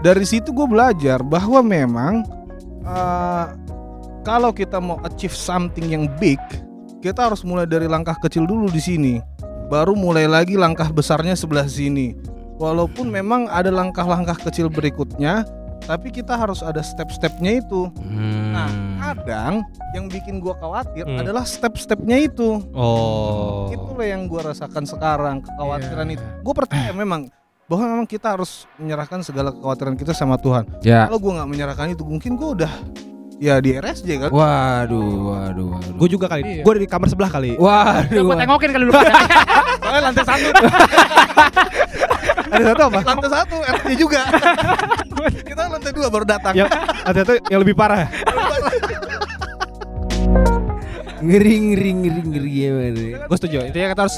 dari 0.00 0.24
situ 0.24 0.48
gue 0.48 0.64
belajar 0.64 1.20
bahwa 1.20 1.60
memang 1.60 2.24
uh, 2.82 3.46
kalau 4.20 4.50
kita 4.50 4.76
mau 4.76 4.96
achieve 5.02 5.32
something 5.32 5.84
yang 5.86 6.08
big, 6.14 6.40
kita 7.04 7.28
harus 7.28 7.44
mulai 7.44 7.68
dari 7.68 7.84
langkah 7.84 8.16
kecil 8.16 8.48
dulu 8.48 8.72
di 8.72 8.80
sini, 8.80 9.14
baru 9.68 9.92
mulai 9.92 10.24
lagi 10.24 10.56
langkah 10.56 10.88
besarnya 10.88 11.36
sebelah 11.36 11.68
sini. 11.68 12.16
Walaupun 12.56 13.12
memang 13.12 13.44
ada 13.52 13.68
langkah-langkah 13.68 14.40
kecil 14.40 14.72
berikutnya, 14.72 15.44
tapi 15.84 16.08
kita 16.08 16.32
harus 16.32 16.64
ada 16.64 16.80
step-stepnya 16.80 17.60
itu. 17.60 17.92
Hmm. 18.00 18.56
Nah, 18.56 18.70
kadang 18.96 19.60
yang 19.92 20.08
bikin 20.08 20.40
gua 20.40 20.56
khawatir 20.56 21.04
Hmm. 21.04 21.20
adalah 21.20 21.44
step-stepnya 21.44 22.24
itu. 22.24 22.64
oh 22.72 23.68
Itulah 23.68 24.08
yang 24.08 24.24
gua 24.24 24.48
rasakan 24.48 24.88
sekarang, 24.88 25.44
kekhawatiran 25.44 26.08
Iya. 26.08 26.16
itu. 26.16 26.24
Gue 26.40 26.54
percaya 26.56 26.88
memang 26.96 27.28
bahwa 27.68 27.84
memang 27.90 28.06
kita 28.08 28.32
harus 28.32 28.64
menyerahkan 28.80 29.20
segala 29.20 29.52
kekhawatiran 29.52 29.92
kita 30.00 30.16
sama 30.16 30.40
Tuhan. 30.40 30.64
ya. 30.80 31.04
Kalau 31.04 31.20
gue 31.20 31.32
nggak 31.36 31.50
menyerahkan 31.50 31.88
itu, 31.92 32.04
mungkin 32.06 32.38
gue 32.38 32.48
udah 32.64 32.72
ya 33.36 33.58
di 33.58 33.74
RSJ 33.74 34.08
kan. 34.18 34.30
Waduh, 34.30 35.10
waduh, 35.28 35.66
waduh. 35.74 35.92
gue 35.94 36.08
juga 36.08 36.26
kali 36.26 36.42
Iya. 36.42 36.62
gue 36.62 36.72
di 36.76 36.86
kamar 36.86 37.08
sebelah 37.08 37.28
kali 37.28 37.54
Waduh. 37.54 38.24
Gue 38.24 38.36
tengokin 38.36 38.70
kali 38.70 38.84
lu. 38.84 38.92
Soalnya 39.84 40.00
lantai 40.02 40.24
satu, 40.24 40.48
ada 42.48 42.64
satu 42.64 42.82
apa 42.84 42.98
lantai 43.04 43.30
satu 43.30 43.56
RSJ 43.60 43.92
juga. 43.94 44.20
kita 45.48 45.62
lantai 45.66 45.92
dua 45.92 46.08
baru 46.08 46.24
datang. 46.24 46.52
yang 46.54 46.68
ada 47.00 47.18
satu 47.18 47.36
yang 47.48 47.60
lebih 47.60 47.74
parah 47.74 48.08
Ngeri 51.24 51.54
ngeri 51.72 51.90
ngeri 51.94 52.20
ngeri 52.22 52.50
gimana? 52.52 53.24
gue 53.24 53.36
setuju 53.38 53.64
intinya 53.64 53.88
kita 53.90 54.02
harus 54.04 54.16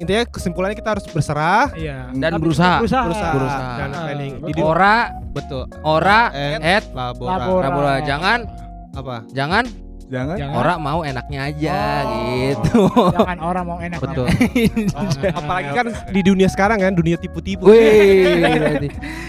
intinya 0.00 0.24
kesimpulannya 0.24 0.72
kita 0.74 0.90
harus 0.90 1.04
berserah 1.06 1.68
Iya. 1.72 2.08
Dan 2.10 2.30
Tapi 2.32 2.40
berusaha. 2.40 2.80
Berusaha. 2.80 3.04
berusaha, 3.04 3.30
Berusaha. 3.30 3.70
dan 3.76 3.88
Ah, 3.90 4.00
planning 4.02 4.32
betul. 4.40 4.48
Di- 4.50 4.62
Ora, 4.64 4.96
betul 5.30 5.62
ora, 5.82 6.20
et, 6.58 6.84
labora 6.90 7.36
Labora. 7.36 7.64
labora. 7.68 7.94
Jangan, 8.02 8.38
apa 8.90 9.16
jangan, 9.30 9.64
Jangan. 10.10 10.34
Jangan. 10.34 10.56
ora 10.56 10.74
mau 10.74 11.00
enaknya 11.02 11.40
aja 11.46 11.78
Oh. 12.02 12.10
gitu. 12.26 12.82
Jangan 13.14 13.38
orang 13.40 13.64
mau 13.64 13.78
enak. 13.78 13.98
betul 14.00 14.26
Oh, 14.26 15.06
apalagi 15.38 15.70
kan 15.70 15.86
di 16.10 16.20
dunia 16.20 16.48
sekarang 16.48 16.80
kan 16.80 16.90
dunia 16.92 17.14
tipu-tipu. 17.14 17.68
Wih. 17.68 18.50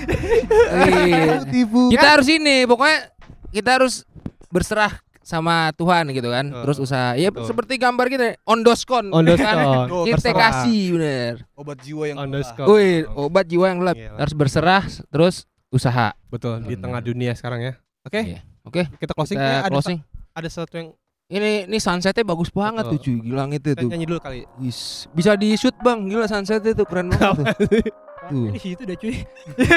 Tipu. 1.52 1.92
Kita 1.92 2.08
harus 2.10 2.28
ini, 2.28 2.66
pokoknya 2.66 3.14
kita 3.52 3.70
harus 3.78 4.08
berserah 4.48 4.92
sama 5.32 5.72
Tuhan 5.74 6.12
gitu 6.12 6.28
kan. 6.28 6.52
Terus 6.52 6.78
usaha. 6.78 7.16
Ya 7.16 7.32
Betul. 7.32 7.48
seperti 7.48 7.80
gambar 7.80 8.06
kita, 8.06 8.36
ondoskon. 8.44 9.08
on 9.10 9.24
the 9.24 9.40
kan? 9.40 9.88
Kita 10.04 10.36
kasih 10.36 11.00
bener. 11.00 11.34
Obat 11.56 11.80
jiwa 11.80 12.04
yang 12.06 12.20
Wih, 12.68 13.08
obat 13.08 13.48
jiwa 13.48 13.66
yang 13.66 13.80
gelap. 13.80 13.96
Gila. 13.96 14.18
Harus 14.20 14.36
berserah 14.36 14.84
terus 15.08 15.36
usaha. 15.72 16.12
betul 16.28 16.60
di 16.62 16.76
tengah 16.76 17.00
dunia 17.00 17.32
sekarang 17.32 17.64
ya 17.64 17.74
oke 18.04 18.20
Iya. 18.20 18.40
Oke, 18.62 18.86
kita 19.00 19.16
closing 19.16 19.40
kita 19.40 19.48
Ya, 19.48 19.60
ada 19.64 19.72
closing. 19.72 19.98
ada 20.32 20.46
sesuatu 20.46 20.76
yang 20.76 20.92
Ini 21.32 21.64
ini 21.64 21.80
sunsetnya 21.80 22.28
bagus 22.28 22.52
banget 22.52 22.92
Betul. 22.92 23.00
tuh 23.00 23.00
cuy, 23.08 23.18
gila 23.24 23.44
itu 23.48 23.56
kita 23.72 23.80
tuh. 23.80 23.88
nyanyi 23.88 24.04
dulu 24.04 24.20
kali 24.20 24.44
Wis, 24.60 25.08
bisa 25.16 25.32
di 25.40 25.56
shoot 25.56 25.72
bang, 25.80 26.12
gila 26.12 26.28
sunsetnya 26.28 26.76
tuh 26.76 26.84
keren 26.84 27.08
banget 27.08 27.56
tuh. 27.56 27.88
Tuh. 28.28 28.52
Di 28.52 28.60
situ 28.60 28.84
deh 28.84 29.00
cuy. 29.00 29.16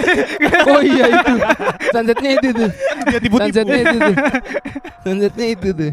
Oh 0.74 0.82
iya 0.82 1.14
itu, 1.14 1.34
sunsetnya 1.94 2.30
itu 2.42 2.48
tuh, 2.50 2.70
dia 3.06 3.18
tipu-tipu 3.22 3.54
sunsetnya 3.54 3.78
itu 3.86 3.96
tuh, 4.02 4.14
sunsetnya 5.06 5.46
itu 5.46 5.68
tuh. 5.70 5.90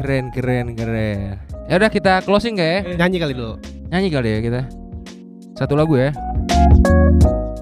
Keren 0.00 0.24
keren 0.32 0.66
keren. 0.72 1.36
Ya 1.68 1.74
udah 1.76 1.90
kita 1.92 2.24
closing 2.24 2.56
gak 2.56 2.64
ya? 2.64 2.80
nyanyi 2.96 3.16
kali 3.20 3.32
dulu 3.36 3.60
Nyanyi 3.92 4.08
kali 4.08 4.28
ya 4.32 4.38
kita. 4.40 4.60
Satu 5.52 5.76
lagu 5.76 6.00
ya. 6.00 6.16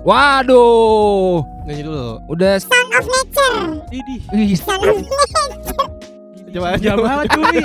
Waduh, 0.07 1.43
nyanyi 1.67 1.83
dulu 1.91 2.23
udah 2.31 2.55
Sound 2.63 2.91
of 2.95 3.07
nature. 3.11 3.83
Idih. 3.91 4.21
Wih, 4.31 4.55
Sound 4.55 4.87
of 4.87 5.03
nature. 5.03 5.91
Coba, 6.55 6.79
Jam 6.79 6.95
coba. 6.95 7.07
banget 7.11 7.27
cuy. 7.35 7.57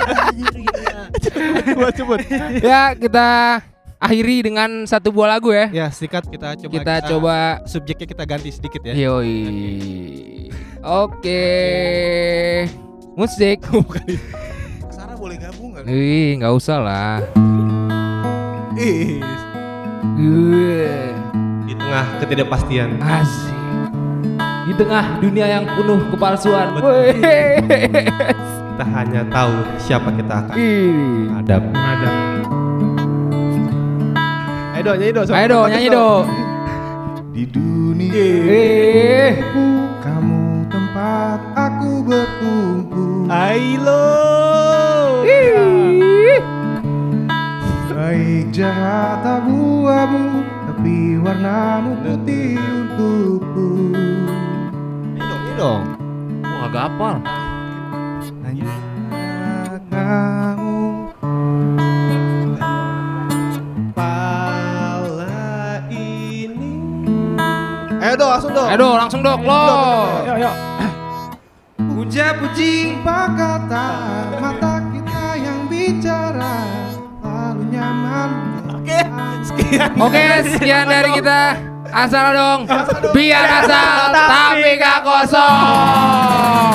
Coba 1.70 1.88
coba 1.94 2.14
ya 2.58 2.94
kita 2.94 3.28
akhiri 4.02 4.46
dengan 4.50 4.86
satu 4.86 5.14
buah 5.14 5.36
lagu 5.38 5.54
ya. 5.54 5.70
ya 5.70 5.86
sikat 5.90 6.26
kita 6.26 6.56
coba 6.58 6.72
Kita 6.74 6.94
coba 7.06 7.34
subjeknya 7.66 8.06
kita 8.10 8.24
ganti 8.26 8.50
sedikit 8.50 8.82
ya 8.82 8.94
Yoi. 8.98 9.38
Oke. 10.82 11.44
Musik. 13.14 13.62
Sarah 14.94 15.14
boleh 15.14 15.36
gabung 15.38 15.76
nggak? 15.76 15.84
Wih, 15.86 16.40
nggak 16.42 16.52
usah 16.56 16.78
lah. 16.80 17.16
Ih, 18.80 19.20
di 21.68 21.74
tengah 21.76 22.04
ketidakpastian 22.22 22.96
asik. 22.98 23.54
Di 24.66 24.72
tengah 24.78 25.20
dunia 25.20 25.46
yang 25.46 25.64
penuh 25.68 26.00
kepalsuan. 26.10 26.74
Kita 28.80 28.96
hanya 28.96 29.20
tahu 29.28 29.52
siapa 29.76 30.08
kita 30.08 30.40
akan 30.40 30.56
Ih. 30.56 31.28
hadap 31.36 31.68
Ada. 31.68 32.10
ayo 34.72 34.80
dong 34.80 34.96
nyanyi 34.96 35.12
dong 35.12 35.26
Ayo 35.28 35.46
dong, 35.52 35.68
nyanyi 35.68 35.88
dong. 35.92 36.24
di 37.28 37.44
dunia 37.44 38.08
Eh. 38.08 39.36
kamu 40.00 40.64
tempat 40.72 41.40
aku 41.52 42.08
bertumpu. 42.08 43.28
Ailo 43.28 44.08
Baik 47.92 48.48
jahat 48.48 49.20
abu-abu 49.20 50.40
Tapi 50.72 51.20
warnamu 51.20 52.00
putih 52.00 52.56
untukku 52.56 53.68
Ayo 55.20 55.28
dong, 55.28 55.44
ayo 55.44 55.52
dong 55.60 55.82
Wah, 56.40 56.64
agak 56.64 56.84
apal. 56.88 57.16
Kamu 60.10 61.06
Pala 63.94 65.78
ini 65.86 66.74
Ayo 68.02 68.14
dong, 68.18 68.30
langsung 68.34 68.50
dong 68.50 68.66
Ayo 68.66 68.76
dong, 68.82 68.96
langsung 68.98 69.22
dong 69.22 69.40
lo. 69.46 69.62
Yuk, 70.26 70.38
yuk. 70.42 70.54
Puja 71.94 72.26
puji. 72.42 72.98
kata 73.06 73.86
mata 74.42 74.82
kita 74.90 75.22
yang 75.38 75.70
bicara 75.70 76.58
Lalu 77.22 77.62
nyaman 77.70 78.30
Oke, 79.94 80.26
sekian 80.58 80.90
dari 80.90 81.14
kita. 81.14 81.54
Asal 81.94 82.34
dong. 82.34 82.60
Biar 83.14 83.62
asal 83.62 84.10
tapi 84.10 84.74
gak 84.74 85.06
kosong. 85.06 86.74